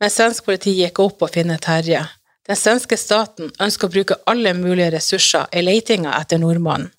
men 0.02 0.10
svensk 0.10 0.46
politi 0.50 0.74
gikk 0.80 1.00
opp 1.00 1.22
og 1.22 1.34
finner 1.38 1.62
Terje. 1.62 2.02
Den 2.48 2.58
svenske 2.58 2.98
staten 2.98 3.52
ønsker 3.62 3.88
å 3.88 3.94
bruke 3.94 4.18
alle 4.30 4.54
mulige 4.58 4.92
ressurser 4.96 5.50
i 5.54 5.62
letinga 5.62 6.16
etter 6.18 6.42
nordmannen. 6.42 6.90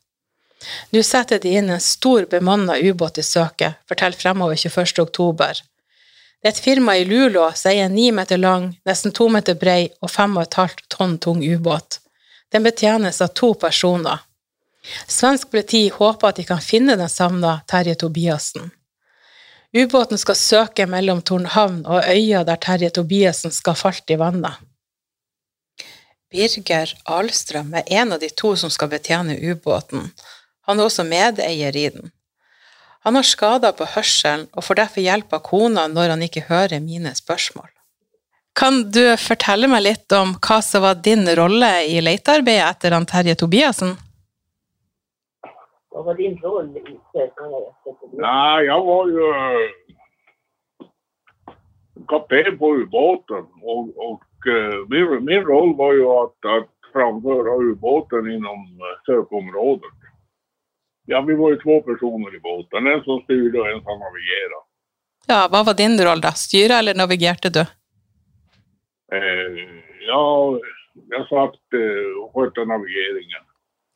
Nå 0.94 1.02
setter 1.02 1.40
de 1.42 1.56
inn 1.58 1.70
en 1.74 1.80
stor 1.82 2.28
bemanna 2.30 2.76
ubåt 2.78 3.18
i 3.18 3.22
søket, 3.26 3.80
forteller 3.88 4.18
Fremover 4.18 4.56
21. 4.56 5.02
oktober. 5.02 5.58
Det 6.42 6.48
er 6.48 6.54
et 6.54 6.62
firma 6.62 6.94
i 6.98 7.04
Luleå 7.06 7.48
som 7.58 7.72
eier 7.72 7.88
en 7.88 7.94
ni 7.94 8.12
meter 8.14 8.38
lang, 8.38 8.68
nesten 8.86 9.14
to 9.14 9.28
meter 9.30 9.58
brei 9.58 9.88
og 10.00 10.10
fem 10.10 10.36
og 10.36 10.46
et 10.46 10.58
halvt 10.60 10.84
tonn 10.94 11.18
tung 11.18 11.42
ubåt. 11.42 11.98
Den 12.54 12.62
betjenes 12.66 13.20
av 13.22 13.34
to 13.34 13.52
personer. 13.58 14.22
Svensk 15.06 15.50
politi 15.50 15.88
håper 15.94 16.32
at 16.32 16.38
de 16.38 16.46
kan 16.46 16.62
finne 16.62 16.96
den 16.98 17.10
savna 17.10 17.60
Terje 17.70 17.94
Tobiassen. 17.98 18.70
Ubåten 19.72 20.18
skal 20.18 20.36
søke 20.36 20.86
mellom 20.86 21.22
Tornhavn 21.22 21.86
og 21.86 22.10
øya 22.10 22.42
der 22.44 22.58
Terje 22.62 22.90
Tobiassen 22.90 23.54
skal 23.54 23.74
ha 23.74 23.82
falt 23.88 24.10
i 24.10 24.18
vannet. 24.20 24.58
Birger 26.32 26.94
Ahlstrøm 27.04 27.74
er 27.78 27.88
en 28.00 28.14
av 28.16 28.22
de 28.22 28.30
to 28.32 28.54
som 28.56 28.72
skal 28.72 28.90
betjene 28.92 29.36
ubåten. 29.36 30.10
Han 30.66 30.80
er 30.80 30.88
også 30.88 31.04
medeier 31.04 31.76
i 31.76 31.88
den. 31.92 32.10
Han 33.02 33.18
har 33.18 33.26
skader 33.26 33.74
på 33.74 33.86
hørselen 33.96 34.46
og 34.54 34.64
får 34.64 34.78
derfor 34.82 35.02
hjelp 35.02 35.34
av 35.34 35.42
kona 35.46 35.88
når 35.90 36.14
han 36.14 36.22
ikke 36.26 36.46
hører 36.48 36.80
mine 36.80 37.14
spørsmål. 37.18 37.68
Kan 38.54 38.82
du 38.94 39.16
fortelle 39.16 39.68
meg 39.68 39.82
litt 39.86 40.12
om 40.12 40.34
hva 40.44 40.58
som 40.62 40.84
var 40.84 41.00
din 41.04 41.24
rolle 41.38 41.70
i 41.88 42.00
letearbeidet 42.04 42.68
etter 42.68 42.94
han 42.94 43.08
Terje 43.08 43.34
Tobiassen? 43.40 43.94
Hva 45.92 46.04
var 46.08 46.18
din 46.20 46.36
rolle 46.44 46.78
i 46.78 46.98
etter 47.16 47.32
Tobiassen? 47.38 48.20
Nej, 48.20 48.66
jag 48.66 48.84
var 48.84 49.08
jo 49.08 49.30
kaptein 52.08 52.44
kapten 52.44 52.58
på 52.58 52.74
ubåten 52.76 53.46
og, 53.62 53.96
och 53.96 54.20
eh, 54.22 54.31
min, 54.88 55.24
min 55.24 55.42
roll 55.44 55.76
var 55.76 55.92
ju 55.92 56.06
att, 56.06 56.38
att 56.56 56.92
framföra 56.92 57.52
ubåten 57.70 58.30
inom 58.30 58.58
søkeområdet. 59.06 59.06
sökområdet. 59.06 60.02
Ja, 61.06 61.20
vi 61.20 61.34
var 61.34 61.50
ju 61.50 61.56
två 61.56 61.82
personer 61.82 62.36
i 62.36 62.40
båten, 62.40 62.86
en 62.86 63.04
som 63.04 63.20
styrde 63.20 63.60
och 63.60 63.68
en 63.68 63.82
som 63.82 63.98
navigerade. 63.98 64.64
Ja, 65.26 65.48
hva 65.50 65.62
var 65.62 65.74
din 65.74 66.04
rolle, 66.04 66.20
da? 66.20 66.32
Styra 66.32 66.74
eller 66.74 66.94
navigerte 66.94 67.50
du? 67.50 67.60
Eh, 69.12 69.52
ja, 70.06 70.58
jag 71.08 71.28
satt 71.28 71.62
eh, 71.80 72.22
och 72.22 72.34
skötte 72.34 72.64
navigeringen. 72.64 73.44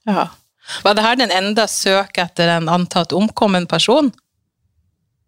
Ja. 0.04 0.28
Var 0.84 0.94
det 0.94 1.02
her 1.02 1.16
den 1.16 1.30
enda 1.30 1.66
søk 1.66 2.18
etter 2.18 2.48
en 2.48 2.68
antatt 2.68 3.12
omkommen 3.12 3.66
person? 3.66 4.10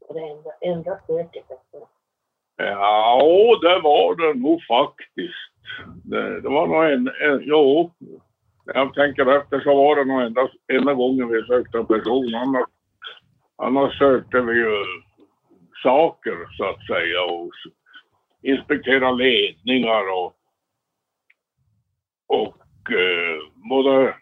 Det 0.09 0.21
enda, 0.21 0.51
enda 0.61 0.99
söket 1.07 1.43
efter. 1.43 1.58
Ja, 2.59 3.21
det 3.63 3.77
var 3.85 4.17
det 4.19 4.33
nå 4.41 4.57
faktisk. 4.69 5.45
Det, 6.11 6.23
det 6.43 6.49
var 6.51 6.67
nå 6.67 6.81
en, 6.83 7.09
en, 7.23 7.43
jo, 7.47 7.61
jeg 8.75 8.91
tenker 8.97 9.31
etter 9.37 9.63
så 9.65 9.75
var 9.79 10.01
det 10.01 10.07
nå 10.11 10.21
enda, 10.27 10.49
enda 10.75 10.95
gången 10.99 11.31
vi 11.31 11.43
søkte 11.47 11.85
person. 11.89 12.35
Annars, 12.35 12.71
annars 13.63 13.99
søkte 13.99 14.43
vi 14.49 14.57
jo 14.59 14.81
saker 15.83 16.43
så 16.57 16.73
å 16.75 16.81
si. 16.89 17.05
Og 17.23 17.55
s- 17.55 17.75
ledninger 19.19 20.11
og 20.15 20.35
och 22.29 22.91
eh, 22.93 23.39
både, 23.71 24.15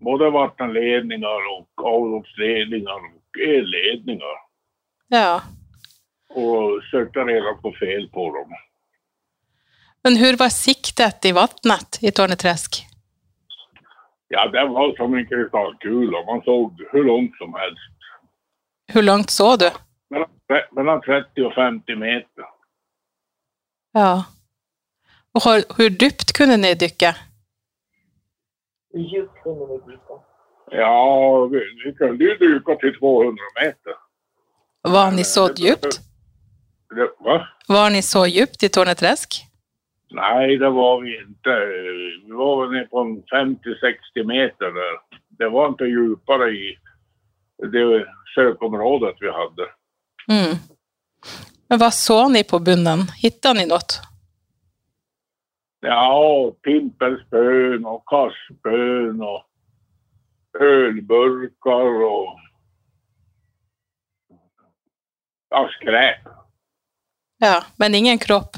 både 0.00 0.30
vattenledningar 0.30 1.40
och 1.58 1.84
avloppsledningar 1.86 2.96
och 3.16 3.38
elledningar 3.40 4.36
Ja. 5.08 5.40
Och 6.36 6.82
sökte 6.90 7.18
reda 7.18 7.54
på 7.62 7.72
fel 7.72 8.08
på 8.08 8.34
dem. 8.34 8.50
Men 10.02 10.16
hur 10.16 10.36
var 10.36 10.48
siktet 10.48 11.24
i 11.24 11.32
vattnet 11.32 11.98
i 12.02 12.10
Torneträsk? 12.10 12.86
Ja, 14.28 14.48
det 14.48 14.64
var 14.64 14.96
som 14.96 15.14
en 15.14 15.26
kristallkula. 15.26 16.24
Man 16.26 16.42
såg 16.42 16.82
hur 16.92 17.04
långt 17.04 17.36
som 17.36 17.54
helst. 17.54 17.96
Hur 18.92 19.02
långt 19.02 19.30
såg 19.30 19.58
du? 19.58 19.70
Mellan, 20.10 20.28
mellan 20.72 21.00
30 21.00 21.42
och 21.42 21.54
50 21.54 21.96
meter. 21.96 22.44
Ja. 23.92 24.24
Och 25.32 25.42
hur, 25.44 25.64
hur 25.76 25.90
djupt 25.90 26.32
kunde 26.32 26.56
ni 26.56 26.74
dyka? 26.74 27.16
Hur 28.92 29.00
djupt 29.00 29.42
kunde 29.42 29.66
ni 29.66 29.78
dyka? 29.78 30.14
Ja, 30.70 31.46
vi, 31.46 31.60
vi 31.84 31.92
kunde 31.94 32.24
ju 32.24 32.36
dyka 32.36 32.74
till 32.74 32.98
200 32.98 33.36
meter. 33.60 33.94
Var 34.82 35.10
ni 35.10 35.24
så 35.24 35.50
djupt? 35.56 36.05
Det, 36.94 37.08
hva? 37.24 37.40
Var 37.68 37.90
ni 37.90 38.02
så 38.02 38.26
djupt 38.26 38.62
i 38.62 38.68
Torneträsk? 38.68 39.40
Nei, 40.14 40.56
det 40.56 40.70
var 40.70 41.00
vi 41.02 41.16
ikke. 41.18 41.56
Vi 42.26 42.36
var 42.38 42.70
nede 42.72 42.86
på 42.90 43.02
50-60 43.32 44.26
meter 44.26 44.74
Der. 44.76 45.00
Det 45.38 45.48
var 45.52 45.74
ikke 45.74 45.88
dypere 45.90 46.50
i 46.54 46.76
det 47.72 48.04
søkeområdet 48.34 49.16
vi 49.20 49.32
hadde. 49.32 49.66
Mm. 50.30 50.54
Men 51.68 51.80
hva 51.80 51.90
så 51.90 52.28
ni 52.28 52.44
på 52.44 52.60
bunnen? 52.62 53.04
Hittade 53.20 53.58
ni 53.58 53.66
noe? 53.68 53.98
Ja, 55.86 56.06
pimpelspön 56.64 57.84
og 57.86 58.00
kastspön 58.10 59.20
og 59.22 59.44
ølburker 60.60 62.00
og 62.06 62.40
ja, 65.50 65.68
skräp. 65.76 66.24
Ja, 67.38 67.64
men 67.76 67.94
ingen 67.94 68.18
kropp. 68.18 68.56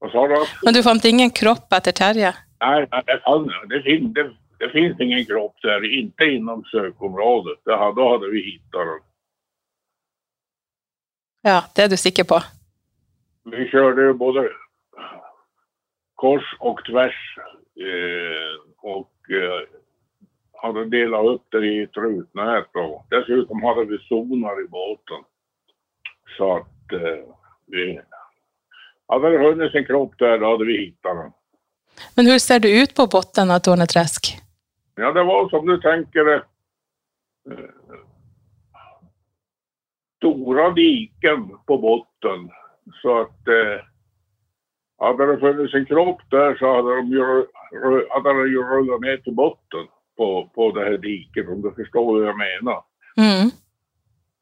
Hva 0.00 0.10
sa 0.10 0.26
du? 0.28 0.36
Men 0.64 0.74
du 0.74 0.82
fant 0.82 1.04
ingen 1.04 1.30
kropp 1.30 1.72
etter 1.76 1.92
Terje? 1.92 2.32
Nej, 2.60 2.86
det, 2.90 3.20
det, 3.68 3.98
det, 4.14 4.24
det 4.58 4.70
finnes 4.72 5.00
ingen 5.00 5.24
kropp 5.26 5.56
der, 5.62 5.84
inte 5.84 6.24
inom 6.24 6.64
søkeområdet. 6.64 7.58
Det, 7.64 7.76
hadde 7.76 8.30
vi 8.32 8.42
hittet 8.50 8.80
den. 8.80 9.04
Ja, 11.42 11.62
det 11.76 11.84
er 11.84 11.88
du 11.88 11.96
sikker 11.96 12.24
på? 12.24 12.40
Vi 13.50 13.68
kjørte 13.72 14.12
både 14.18 14.48
kors 16.20 16.48
og 16.60 16.82
tvers. 16.88 17.20
eh, 17.80 18.56
og 18.82 19.08
eh, 19.32 19.64
hadde 20.62 20.88
delt 20.92 21.16
opp 21.16 21.44
det 21.54 21.64
i 21.66 21.82
ett 21.82 21.96
rutnät 21.96 22.76
och 22.76 23.06
dessutom 23.10 23.62
hadde 23.62 23.84
vi 23.84 23.98
soner 23.98 24.64
i 24.64 24.68
båten. 24.68 25.24
Så 26.36 26.56
eh, 26.56 26.64
vi... 27.66 28.00
Hade 29.08 29.30
det 29.30 29.38
funnits 29.38 29.74
en 29.74 29.84
kropp 29.84 30.18
där, 30.18 30.38
då 30.38 30.50
hade 30.50 30.64
vi 30.64 30.78
hittat 30.78 31.16
den. 31.16 31.32
Men 32.16 32.26
hur 32.26 32.38
ser 32.38 32.60
det 32.60 32.82
ut 32.82 32.94
på 32.94 33.06
botten 33.06 33.50
av 33.50 33.58
Torneträsk? 33.58 34.38
Ja, 34.94 35.12
det 35.12 35.24
var 35.24 35.48
som 35.48 35.66
du 35.66 35.78
tänker 35.80 36.24
det. 36.24 36.42
eh, 37.50 37.70
Stora 40.16 40.70
diken 40.70 41.48
på 41.66 41.78
botten. 41.78 42.50
Så 43.02 43.20
att 43.20 43.48
eh, 43.48 43.84
hade 44.98 45.26
det 45.26 45.38
funnits 45.40 45.74
en 45.74 45.86
kropp 45.86 46.20
där 46.30 46.54
så 46.54 46.76
hade, 46.76 46.96
de 46.96 47.08
ju, 47.08 47.46
hade 48.10 48.28
den 48.28 48.52
ju 48.52 48.62
rullat 48.62 49.00
ner 49.00 49.16
till 49.16 49.34
botten 49.34 49.86
på, 50.16 50.50
på 50.54 50.72
det 50.72 50.84
här 50.84 50.98
diket 50.98 51.48
om 51.48 51.62
du 51.62 51.72
förstår 51.72 52.18
vad 52.18 52.28
jag 52.28 52.38
menar. 52.38 52.82
Mm. 53.16 53.50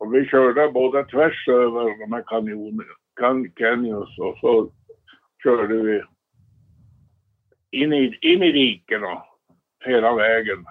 Och 0.09 0.15
vi 0.15 0.25
kjørte 0.25 0.71
både 0.73 1.05
tvers 1.05 1.49
over 1.49 2.13
här 2.13 2.23
kanjoner, 2.23 2.87
kan, 3.21 3.43
canyons 3.61 4.15
og 4.19 4.39
så 4.41 4.53
kjørte 5.45 5.77
vi 5.85 5.97
inn 7.77 7.93
i, 7.93 8.07
inn 8.23 8.43
i 8.43 8.49
dikena 8.57 9.13
og 10.11 10.17
vägen 10.17 10.65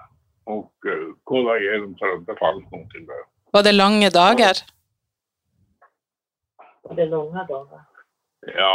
och 0.44 0.74
uh, 0.86 1.14
kolla 1.24 1.58
gjennom 1.58 1.94
så 1.98 2.04
det 2.04 2.14
inte 2.14 2.34
fanns 2.34 2.70
der. 2.70 3.22
Var 3.52 3.62
det 3.62 3.72
lange 3.72 4.10
dager? 4.10 4.56
Var 6.82 6.94
det 6.96 7.06
lange 7.06 7.46
dagar? 7.48 7.80
Ja, 8.40 8.74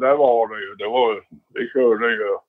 det 0.00 0.14
var 0.22 0.48
det 0.48 0.66
jo. 0.66 0.74
Det 0.78 0.88
var, 0.88 1.20
vi 1.54 1.70
kjørte 1.74 2.12
jo 2.22 2.42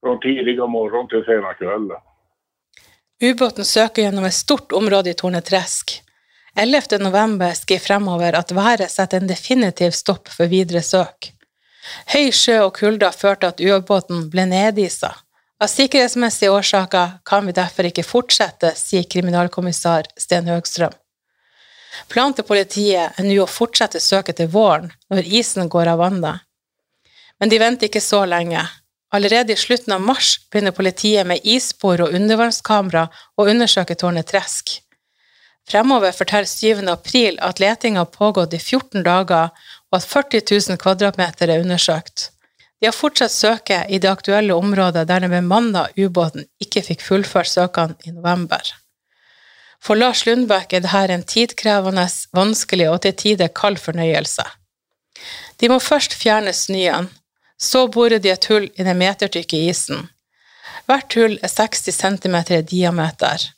fra 0.00 0.18
tidlig 0.20 0.60
om 0.62 0.70
morgenen 0.70 1.08
til 1.08 1.24
sena 1.24 1.54
kvällen. 1.54 2.00
Ubåten 3.22 3.64
søker 3.64 4.02
gjennom 4.02 4.24
et 4.24 4.34
stort 4.34 4.72
område 4.72 5.10
i 5.10 5.14
Tornetresk. 5.14 6.00
11. 6.56 6.98
november 6.98 7.52
skriver 7.54 7.80
fremover 7.80 8.34
at 8.34 8.50
været 8.52 8.90
setter 8.90 9.22
en 9.22 9.30
definitiv 9.30 9.94
stopp 9.94 10.28
for 10.28 10.50
videre 10.50 10.82
søk. 10.82 11.30
Høy 12.10 12.32
sjø 12.34 12.58
og 12.64 12.74
kulda 12.74 13.12
førte 13.14 13.52
at 13.52 13.62
ubåten 13.62 14.26
ble 14.32 14.48
nedisa. 14.50 15.12
Av 15.62 15.70
sikkerhetsmessige 15.70 16.50
årsaker 16.50 17.18
kan 17.26 17.46
vi 17.46 17.54
derfor 17.54 17.86
ikke 17.86 18.06
fortsette, 18.06 18.72
sier 18.74 19.06
kriminalkommissær 19.06 20.10
Sten 20.18 20.50
Høgstrøm. 20.50 20.94
Planen 22.10 22.34
til 22.34 22.46
politiet 22.48 23.14
er 23.14 23.26
nå 23.26 23.36
å 23.44 23.50
fortsette 23.50 24.02
søket 24.02 24.40
til 24.40 24.50
våren, 24.50 24.90
når 25.10 25.30
isen 25.38 25.70
går 25.70 25.92
av 25.94 26.02
vannet. 26.02 26.42
Men 27.38 27.50
de 27.52 27.62
venter 27.62 27.86
ikke 27.86 28.02
så 28.02 28.24
lenge. 28.26 28.66
Allerede 29.14 29.52
i 29.52 29.56
slutten 29.56 29.92
av 29.94 30.00
mars 30.00 30.40
begynner 30.50 30.74
politiet 30.74 31.26
med 31.26 31.44
isspor 31.46 32.00
og 32.02 32.14
undervannskamera 32.18 33.04
å 33.38 33.46
undersøke 33.52 33.94
tårnet 33.94 34.26
Tresk. 34.32 34.72
Fremover 35.70 36.12
forteller 36.12 36.50
7. 36.50 36.82
april 36.90 37.38
at 37.48 37.62
letinga 37.62 38.02
har 38.02 38.10
pågått 38.10 38.56
i 38.58 38.58
14 38.58 39.04
dager, 39.06 39.54
og 39.92 40.00
at 40.00 40.08
40 40.10 40.42
000 40.50 40.80
kvadratmeter 40.82 41.52
er 41.52 41.62
undersøkt. 41.62 42.32
De 42.80 42.90
har 42.90 42.96
fortsatt 42.96 43.32
søket 43.32 43.86
i 43.88 44.02
det 44.02 44.10
aktuelle 44.10 44.58
området 44.58 45.06
der 45.08 45.22
den 45.22 45.32
bemanna 45.32 45.86
ubåten 45.94 46.48
ikke 46.60 46.82
fikk 46.90 47.06
fullført 47.06 47.54
søkene 47.54 47.94
i 48.04 48.12
november. 48.18 48.66
For 49.78 49.94
Lars 49.94 50.26
Lundbæk 50.26 50.74
er 50.74 50.82
dette 50.82 51.14
en 51.14 51.22
tidkrevende, 51.22 52.08
vanskelig 52.34 52.90
og 52.90 53.02
til 53.06 53.14
tider 53.22 53.54
kald 53.62 53.78
fornøyelse. 53.78 54.44
De 55.62 55.70
må 55.70 55.78
først 55.78 56.18
fjerne 56.18 56.52
snøen, 56.52 57.12
så 57.60 57.86
borer 57.88 58.18
de 58.18 58.32
et 58.32 58.48
hull 58.50 58.68
i 58.74 58.86
den 58.86 58.98
metertykke 58.98 59.60
isen. 59.70 60.08
Hvert 60.88 61.14
hull 61.16 61.36
er 61.42 61.52
60 61.52 61.94
cm 61.96 62.36
i 62.58 62.62
diameter. 62.68 63.50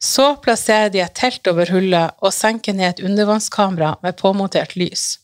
Så 0.00 0.36
plasserer 0.40 0.88
de 0.88 1.02
et 1.04 1.14
telt 1.16 1.46
over 1.50 1.68
hullet 1.74 2.16
og 2.24 2.32
senker 2.32 2.72
ned 2.76 2.94
et 2.94 3.02
undervannskamera 3.04 3.96
med 4.02 4.16
påmontert 4.16 4.76
lys. 4.80 5.18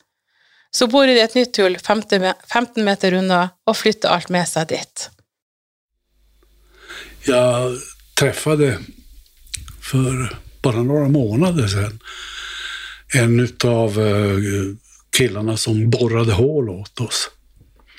Så 0.70 0.88
bor 0.92 1.08
de 1.08 1.16
et 1.16 1.36
nytt 1.38 1.56
hull 1.62 1.78
15 1.80 2.84
meter 2.84 3.16
unna 3.16 3.40
og 3.64 3.78
flytter 3.78 4.12
alt 4.12 4.32
med 4.34 4.44
seg 4.50 4.68
dit. 4.74 5.06
Jeg 7.26 7.78
traff 8.18 8.44
for 9.86 10.26
bare 10.66 10.82
noen 10.84 11.14
måneder 11.14 11.70
siden 11.70 11.96
en 13.16 13.40
av 13.70 13.96
killene 15.16 15.56
som 15.56 15.80
borrade 15.90 16.36
hål 16.36 16.70
åt 16.74 17.00
oss. 17.06 17.28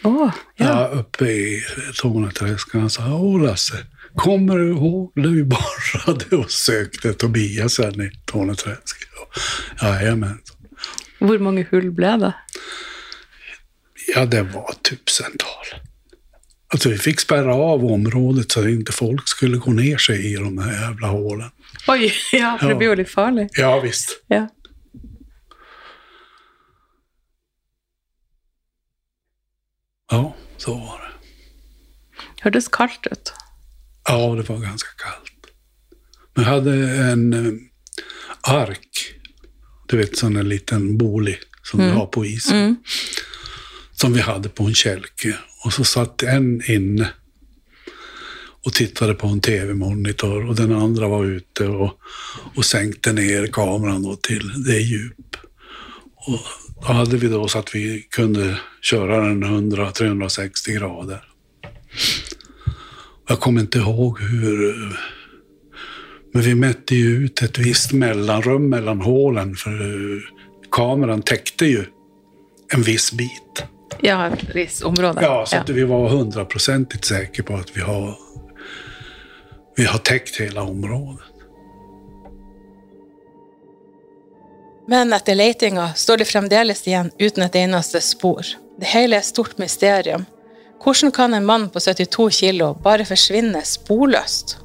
Oh, 0.03 0.31
ja. 0.55 0.65
ja. 0.65 0.99
uppe 0.99 1.25
i 1.25 1.63
Torneträsk. 2.01 2.73
Han 2.73 2.89
sa, 2.89 3.13
åh 3.13 3.41
Lasse, 3.41 3.77
kommer 4.15 4.57
du 4.57 4.69
ihåg 4.69 5.11
när 5.15 5.29
vi 5.29 5.43
borrade 5.43 6.35
och 6.35 6.51
sökte 6.51 7.13
Tobias 7.13 7.77
här 7.77 8.01
i 8.05 8.11
Torneträsk? 8.25 8.97
Jajamän. 9.81 10.39
Hvor 11.19 11.39
mange 11.39 11.67
hull 11.71 11.91
ble 11.91 12.17
det? 12.17 12.33
Ja, 14.15 14.25
det 14.25 14.41
var 14.41 14.73
tusental. 14.89 15.65
Alltså 16.73 16.89
vi 16.89 16.97
fick 16.97 17.19
spärra 17.19 17.55
av 17.55 17.85
området 17.85 18.51
så 18.51 18.59
att 18.59 18.67
inte 18.67 18.91
folk 18.91 19.27
skulle 19.27 19.57
gå 19.57 19.71
ner 19.71 19.97
sig 19.97 20.33
i 20.33 20.35
de 20.35 20.57
här 20.57 20.81
jävla 20.81 21.07
hålen. 21.07 21.49
Oj, 21.87 22.13
ja, 22.31 22.57
för 22.59 22.69
det 22.69 22.75
blir 22.75 22.87
jo 22.87 22.95
litt 22.95 23.09
farlig. 23.09 23.49
Ja, 23.51 23.79
visst. 23.79 24.23
Ja. 24.27 24.47
Ja, 30.11 30.35
så 30.57 30.73
var 30.73 30.97
det. 31.01 31.13
Hørtes 32.43 32.67
kaldt 32.67 33.07
ut. 33.11 33.33
Ja, 34.07 34.35
det 34.35 34.49
var 34.49 34.57
ganska 34.59 34.89
kallt. 34.97 35.47
Men 36.35 36.43
jag 36.45 36.51
hade 36.51 36.73
en 37.11 37.33
eh, 37.33 37.53
ark, 38.41 39.13
du 39.87 39.97
vet 39.97 40.17
sån 40.17 40.35
en 40.37 40.49
liten 40.49 40.97
bolig 40.97 41.39
som 41.63 41.79
Mm. 41.79 41.91
du 41.91 41.97
har 41.99 42.05
på 42.05 42.25
isen. 42.25 42.57
Mm. 42.57 42.75
Som 43.91 44.13
vi 44.13 44.19
hade 44.21 44.49
på 44.49 44.63
en 44.63 44.73
kälke. 44.75 45.37
Och 45.65 45.73
så 45.73 45.83
satt 45.83 46.23
en 46.23 46.71
inne 46.71 47.09
och 48.65 48.73
tittade 48.73 49.13
på 49.13 49.27
en 49.27 49.41
tv-monitor 49.41 50.45
och 50.47 50.55
den 50.55 50.71
andra 50.75 51.07
var 51.07 51.25
ute 51.25 51.67
och, 51.67 51.99
och 52.55 52.65
sänkte 52.65 53.13
ner 53.13 53.47
kameran 53.47 54.03
då 54.03 54.15
till 54.15 54.63
det 54.63 54.79
djup. 54.79 55.35
Och 56.15 56.39
då 56.81 56.93
hade 56.93 57.17
vi 57.17 57.27
då 57.27 57.47
så 57.47 57.59
att 57.59 57.75
vi 57.75 58.07
kunde 58.09 58.59
köra 58.81 59.17
den 59.17 59.43
100-360 59.43 60.79
grader. 60.79 61.23
Jag 63.27 63.39
kommer 63.39 63.61
inte 63.61 63.77
ihåg 63.77 64.19
hur... 64.19 64.75
Men 66.33 66.41
vi 66.41 66.55
mätte 66.55 66.95
ju 66.95 67.25
ut 67.25 67.41
ett 67.41 67.57
visst 67.57 67.91
mellanrum 67.91 68.69
mellan 68.69 69.01
hålen 69.01 69.55
för 69.55 70.21
kameran 70.71 71.21
täckte 71.21 71.65
ju 71.65 71.85
en 72.73 72.81
viss 72.81 73.11
bit. 73.11 73.63
Ja, 74.01 74.27
et 74.27 74.55
visst 74.55 74.83
område. 74.83 75.19
Ja, 75.21 75.45
så 75.45 75.57
att 75.57 75.69
vi 75.69 75.83
var 75.83 76.09
hundraprocentigt 76.09 77.05
säkra 77.05 77.43
på 77.43 77.55
att 77.55 77.77
vi 77.77 77.81
har, 77.81 78.15
vi 79.75 79.85
har 79.85 79.99
täckt 79.99 80.35
hela 80.35 80.61
området. 80.61 81.36
Men 84.87 85.13
etter 85.13 85.35
letinga 85.35 85.93
står 85.93 86.17
det 86.17 86.25
fremdeles 86.25 86.85
igjen 86.87 87.11
uten 87.19 87.43
et 87.43 87.55
eneste 87.59 87.99
spor. 88.01 88.47
Det 88.79 88.87
hele 88.93 89.17
er 89.17 89.25
et 89.25 89.27
stort 89.27 89.57
mysterium. 89.59 90.23
Hvordan 90.83 91.11
kan 91.11 91.33
en 91.33 91.45
mann 91.45 91.67
på 91.69 91.81
72 91.83 92.29
kilo 92.39 92.69
bare 92.83 93.05
forsvinne 93.05 93.63
sporløst? 93.67 94.57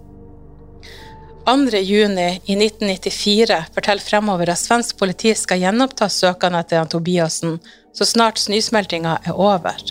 2. 1.46 1.78
juni 1.82 2.28
i 2.46 2.54
1994 2.54 3.56
forteller 3.74 4.04
fremover 4.06 4.52
at 4.52 4.60
svensk 4.60 5.00
politi 5.00 5.32
skal 5.34 5.58
gjenoppta 5.58 6.06
søkene 6.06 6.60
etter 6.62 6.86
Tobiassen 6.86 7.56
så 7.90 8.06
snart 8.06 8.38
snøsmeltinga 8.38 9.16
er 9.26 9.34
over. 9.34 9.82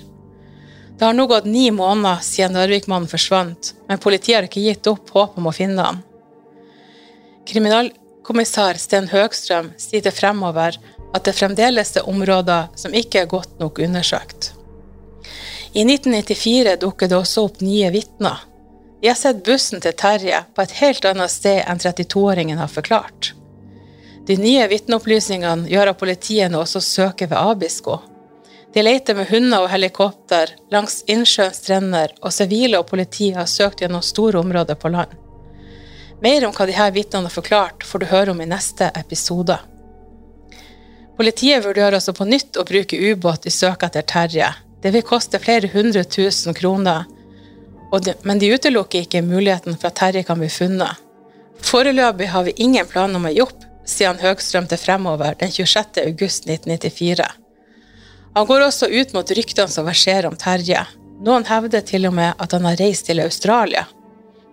Det 0.96 1.08
har 1.10 1.18
nå 1.18 1.26
gått 1.28 1.50
ni 1.50 1.66
måneder 1.76 2.24
siden 2.24 2.56
Narvik-mannen 2.56 3.10
forsvant, 3.12 3.74
men 3.90 4.00
politiet 4.00 4.38
har 4.38 4.48
ikke 4.48 4.64
gitt 4.64 4.88
opp 4.88 5.12
håp 5.12 5.36
om 5.42 5.52
å 5.52 5.56
finne 5.56 5.84
han. 5.90 6.00
Kriminalkommissær 8.22 8.78
Sten 8.78 9.08
Høgstrøm 9.10 9.72
sier 9.82 10.02
til 10.06 10.14
Fremover 10.14 10.76
at 11.12 11.24
det 11.26 11.34
fremdeles 11.34 11.96
er 11.98 12.06
områder 12.08 12.68
som 12.78 12.94
ikke 12.94 13.24
er 13.24 13.30
godt 13.30 13.60
nok 13.60 13.80
undersøkt. 13.82 14.54
I 15.74 15.82
1994 15.82 16.78
dukker 16.84 17.10
det 17.10 17.18
også 17.18 17.48
opp 17.48 17.62
nye 17.66 17.90
vitner. 17.92 18.44
De 19.02 19.10
har 19.10 19.18
sett 19.18 19.42
bussen 19.44 19.82
til 19.82 19.98
Terje 19.98 20.44
på 20.54 20.62
et 20.62 20.76
helt 20.84 21.06
annet 21.10 21.34
sted 21.34 21.64
enn 21.66 21.82
32-åringen 21.82 22.62
har 22.62 22.70
forklart. 22.70 23.34
De 24.28 24.38
nye 24.38 24.70
vitneopplysningene 24.70 25.66
gjør 25.72 25.96
at 25.96 26.00
politiet 26.00 26.54
nå 26.54 26.62
også 26.62 26.84
søker 26.86 27.32
ved 27.32 27.42
Abisko. 27.42 27.98
De 28.74 28.86
leter 28.86 29.18
med 29.18 29.32
hunder 29.34 29.66
og 29.66 29.72
helikopter 29.74 30.54
langs 30.72 31.02
innsjøens 31.10 31.58
strender, 31.66 32.14
og 32.22 32.32
sivile 32.32 32.80
og 32.80 32.88
politi 32.94 33.34
har 33.34 33.50
søkt 33.50 33.82
gjennom 33.82 34.06
store 34.06 34.40
områder 34.46 34.78
på 34.78 34.94
land. 34.94 35.21
Mer 36.22 36.46
om 36.46 36.54
hva 36.54 36.68
her 36.70 36.92
vitnene 36.94 37.26
har 37.26 37.34
forklart, 37.34 37.84
får 37.84 38.00
du 38.00 38.06
høre 38.12 38.34
om 38.34 38.42
i 38.42 38.50
neste 38.50 38.92
episode. 38.96 39.58
Politiet 41.18 41.66
vurderer 41.66 41.98
altså 41.98 42.14
på 42.14 42.26
nytt 42.30 42.58
å 42.58 42.66
bruke 42.66 42.98
ubåt 42.98 43.48
i 43.50 43.54
søket 43.54 43.90
etter 43.90 44.06
Terje. 44.14 44.52
Det 44.82 44.94
vil 44.94 45.06
koste 45.06 45.42
flere 45.42 45.70
hundre 45.74 46.04
tusen 46.06 46.54
kroner, 46.58 47.06
men 48.24 48.40
de 48.40 48.54
utelukker 48.54 49.04
ikke 49.06 49.22
muligheten 49.26 49.76
for 49.78 49.90
at 49.90 50.00
Terje 50.00 50.24
kan 50.26 50.40
bli 50.40 50.50
funnet. 50.50 51.02
Foreløpig 51.62 52.30
har 52.34 52.46
vi 52.48 52.56
ingen 52.64 52.88
planer 52.90 53.20
om 53.20 53.28
å 53.30 53.34
gi 53.34 53.44
opp, 53.44 53.66
sier 53.86 54.14
han 54.14 54.68
til 54.70 54.78
Fremover 54.78 55.36
den 55.38 55.52
26. 55.52 56.02
august 56.06 56.48
1994. 56.50 57.28
Han 58.34 58.48
går 58.48 58.66
også 58.66 58.88
ut 58.88 59.14
mot 59.14 59.32
ryktene 59.38 59.70
som 59.70 59.86
verserer 59.90 60.30
om 60.30 60.38
Terje. 60.38 60.86
Noen 61.22 61.46
hevder 61.46 61.82
til 61.86 62.08
og 62.10 62.16
med 62.18 62.38
at 62.42 62.54
han 62.56 62.66
har 62.66 62.80
reist 62.80 63.10
til 63.10 63.22
Australia. 63.22 63.86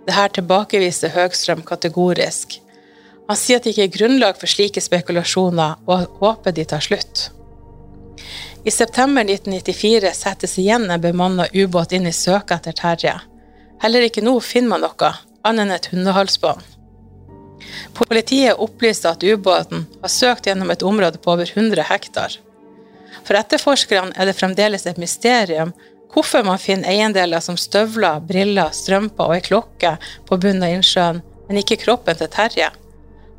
Dette 0.08 0.38
tilbakeviser 0.38 1.12
Høgstrøm 1.12 1.60
kategorisk. 1.68 2.62
Han 3.28 3.36
sier 3.36 3.58
at 3.60 3.66
det 3.66 3.74
ikke 3.74 3.84
er 3.84 3.96
grunnlag 3.96 4.38
for 4.40 4.48
slike 4.48 4.80
spekulasjoner, 4.80 5.82
og 5.84 6.06
håper 6.22 6.54
de 6.56 6.64
tar 6.64 6.80
slutt. 6.80 7.26
I 8.64 8.72
september 8.72 9.26
1994 9.28 10.14
settes 10.16 10.56
igjen 10.60 10.88
en 10.88 11.02
bemanna 11.02 11.44
ubåt 11.52 11.92
inn 11.92 12.08
i 12.08 12.14
søket 12.16 12.56
etter 12.56 12.78
Terje. 12.80 13.14
Heller 13.84 14.06
ikke 14.08 14.24
nå 14.24 14.32
finner 14.40 14.72
man 14.72 14.86
noe, 14.86 15.12
annet 15.44 15.66
enn 15.66 15.76
et 15.76 15.90
hundehalsbånd. 15.92 16.64
Politiet 17.98 18.56
opplyste 18.64 19.12
at 19.12 19.22
ubåten 19.22 19.84
har 20.00 20.12
søkt 20.12 20.48
gjennom 20.48 20.72
et 20.72 20.82
område 20.82 21.20
på 21.20 21.34
over 21.36 21.52
100 21.52 21.84
hektar. 21.90 22.38
For 23.28 23.36
etterforskerne 23.36 24.16
er 24.16 24.28
det 24.28 24.38
fremdeles 24.40 24.88
et 24.88 25.00
mysterium 25.00 25.76
hvorfor 26.12 26.44
man 26.46 26.60
finner 26.60 26.90
eiendeler 26.90 27.42
som 27.44 27.56
støvler, 27.60 28.20
briller, 28.24 28.72
strømper 28.74 29.28
og 29.28 29.36
ei 29.36 29.44
klokke 29.44 29.96
på 30.28 30.38
bunnen 30.40 30.64
av 30.66 30.76
innsjøen, 30.76 31.22
men 31.48 31.60
ikke 31.60 31.80
kroppen 31.84 32.18
til 32.18 32.30
Terje. 32.32 32.70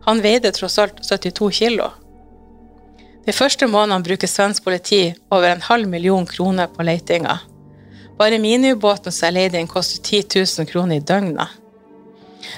Han 0.08 0.22
veide 0.24 0.54
tross 0.56 0.80
alt 0.82 1.02
72 1.06 1.52
kilo. 1.60 1.90
De 3.26 3.36
første 3.36 3.68
månedene 3.70 4.06
bruker 4.06 4.30
svensk 4.32 4.64
politi 4.66 5.04
over 5.30 5.52
en 5.52 5.62
halv 5.62 5.90
million 5.90 6.26
kroner 6.26 6.70
på 6.74 6.86
letinga. 6.88 7.36
Bare 8.18 8.40
miniubåten 8.42 9.14
som 9.14 9.30
er 9.30 9.36
leid 9.36 9.56
inn, 9.56 9.70
koster 9.70 10.02
10 10.02 10.40
000 10.60 10.70
kroner 10.72 10.98
i 10.98 11.04
døgnet. 11.12 11.60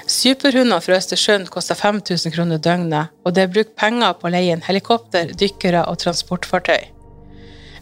Superhundene 0.06 0.80
fra 0.80 0.96
Østersund 0.96 1.50
koster 1.52 1.76
5000 1.78 2.32
kroner 2.34 2.58
døgnet, 2.62 3.12
og 3.24 3.34
det 3.34 3.44
er 3.44 3.52
brukt 3.52 3.76
penger 3.78 4.16
på 4.18 4.28
å 4.28 4.32
leie 4.32 4.54
inn 4.54 4.64
helikopter, 4.64 5.34
dykkere 5.38 5.84
og 5.90 6.00
transportfartøy. 6.02 6.88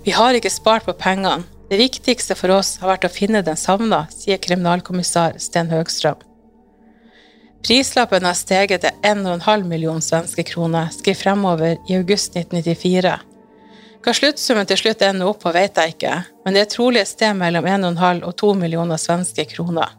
Vi 0.04 0.16
har 0.16 0.36
ikke 0.36 0.52
spart 0.52 0.88
på 0.88 0.96
pengene. 0.96 1.44
Det 1.70 1.76
viktigste 1.76 2.35
for 2.35 2.50
oss 2.50 2.72
har 2.83 2.90
vært 2.90 3.04
å 3.06 3.12
finne 3.14 3.44
den 3.46 3.59
savna, 3.59 4.00
sier 4.11 4.40
kriminalkommissær 4.42 5.37
Sten 5.38 5.68
Høgstrøm. 5.70 6.18
Prislappen 7.62 8.24
har 8.26 8.35
steget 8.35 8.83
til 8.83 9.04
1,5 9.06 9.66
million 9.70 10.00
svenske 10.02 10.42
kroner, 10.48 10.88
skriver 10.90 11.20
Fremover 11.20 11.76
i 11.87 11.94
august 11.94 12.35
1994. 12.35 13.12
Hva 14.03 14.14
sluttsummen 14.16 14.66
til 14.66 14.80
slutt 14.80 15.05
ender 15.07 15.30
opp 15.30 15.44
på, 15.44 15.53
vet 15.55 15.78
jeg 15.78 15.94
ikke, 15.94 16.14
men 16.42 16.57
det 16.57 16.64
er 16.64 16.72
trolig 16.72 17.05
et 17.05 17.12
sted 17.12 17.38
mellom 17.38 17.68
1,5 17.68 18.24
og 18.26 18.34
2 18.42 18.51
millioner 18.64 18.99
svenske 18.99 19.44
kroner. 19.53 19.92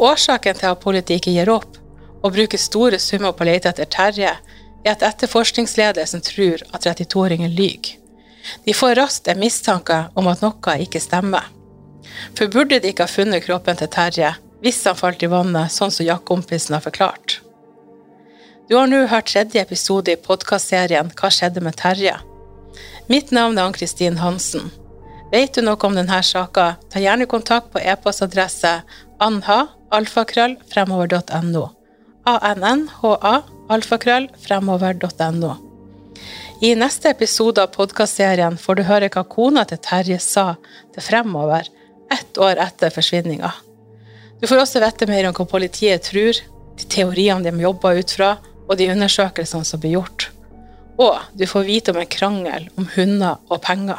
Årsaken 0.00 0.56
til 0.56 0.70
at 0.70 0.80
politiet 0.80 1.20
ikke 1.20 1.34
gir 1.34 1.52
opp 1.52 1.76
og 2.22 2.32
bruker 2.32 2.62
store 2.62 3.02
summer 3.02 3.36
på 3.36 3.44
å 3.44 3.50
lete 3.50 3.74
etter 3.74 3.90
Terje, 3.92 4.32
er 4.84 4.94
at 4.94 5.04
etterforskningsledelsen 5.04 6.24
tror 6.24 6.64
at 6.72 6.88
32-åringen 6.88 7.52
lyver. 7.52 7.98
De 8.64 8.74
får 8.74 8.94
raskt 9.00 9.28
en 9.28 9.40
mistanke 9.40 10.04
om 10.14 10.28
at 10.30 10.42
noe 10.44 10.76
ikke 10.84 11.02
stemmer. 11.02 11.44
For 12.36 12.46
burde 12.52 12.80
de 12.80 12.88
ikke 12.92 13.06
ha 13.06 13.10
funnet 13.10 13.44
kroppen 13.46 13.76
til 13.80 13.90
Terje 13.92 14.30
hvis 14.64 14.84
han 14.88 14.96
falt 14.96 15.20
i 15.20 15.28
vannet, 15.28 15.72
sånn 15.72 15.92
som 15.92 16.06
jaktkompisen 16.06 16.74
har 16.76 16.84
forklart? 16.84 17.40
Du 18.68 18.76
har 18.78 18.86
nå 18.88 19.06
hørt 19.10 19.26
tredje 19.28 19.60
episode 19.60 20.12
i 20.14 20.16
podkastserien 20.16 21.10
Hva 21.12 21.28
skjedde 21.28 21.60
med 21.60 21.76
Terje? 21.76 22.16
Mitt 23.12 23.28
navn 23.36 23.58
er 23.58 23.64
Ann-Kristin 23.68 24.16
Hansen. 24.22 24.70
Vet 25.32 25.54
du 25.56 25.60
noe 25.66 25.76
om 25.84 25.94
denne 25.98 26.22
saka, 26.24 26.76
ta 26.88 26.98
gjerne 27.02 27.26
kontakt 27.28 27.70
på 27.74 27.78
e-postadresse 27.82 28.82
anha.alfakrøll.fremover.no. 29.24 31.64
A-n-n-h-a 32.24 33.34
alfakrøll.fremover.no. 33.76 35.52
I 36.60 36.74
neste 36.78 37.10
episode 37.10 37.62
av 37.62 37.72
podkastserien 37.74 38.54
får 38.60 38.76
du 38.78 38.82
høre 38.86 39.08
hva 39.10 39.24
kona 39.26 39.64
til 39.66 39.80
Terje 39.82 40.20
sa 40.22 40.52
til 40.94 41.02
Fremover 41.02 41.66
ett 42.14 42.38
år 42.38 42.60
etter 42.62 42.94
forsvinninga. 42.94 43.50
Du 44.38 44.46
får 44.46 44.62
også 44.62 44.82
vite 44.84 45.08
mer 45.10 45.26
om 45.26 45.34
hva 45.34 45.48
politiet 45.50 46.06
tror, 46.06 46.38
de 46.78 46.86
teoriene 46.90 47.42
de 47.42 47.64
jobber 47.64 47.98
ut 47.98 48.14
fra, 48.14 48.36
og 48.68 48.78
de 48.78 48.86
undersøkelsene 48.92 49.66
som 49.66 49.82
blir 49.82 49.96
gjort. 49.96 50.28
Og 51.02 51.18
du 51.34 51.42
får 51.50 51.66
vite 51.66 51.90
om 51.92 51.98
en 51.98 52.12
krangel 52.14 52.70
om 52.78 52.86
hunder 52.94 53.42
og 53.50 53.60
penger. 53.66 53.98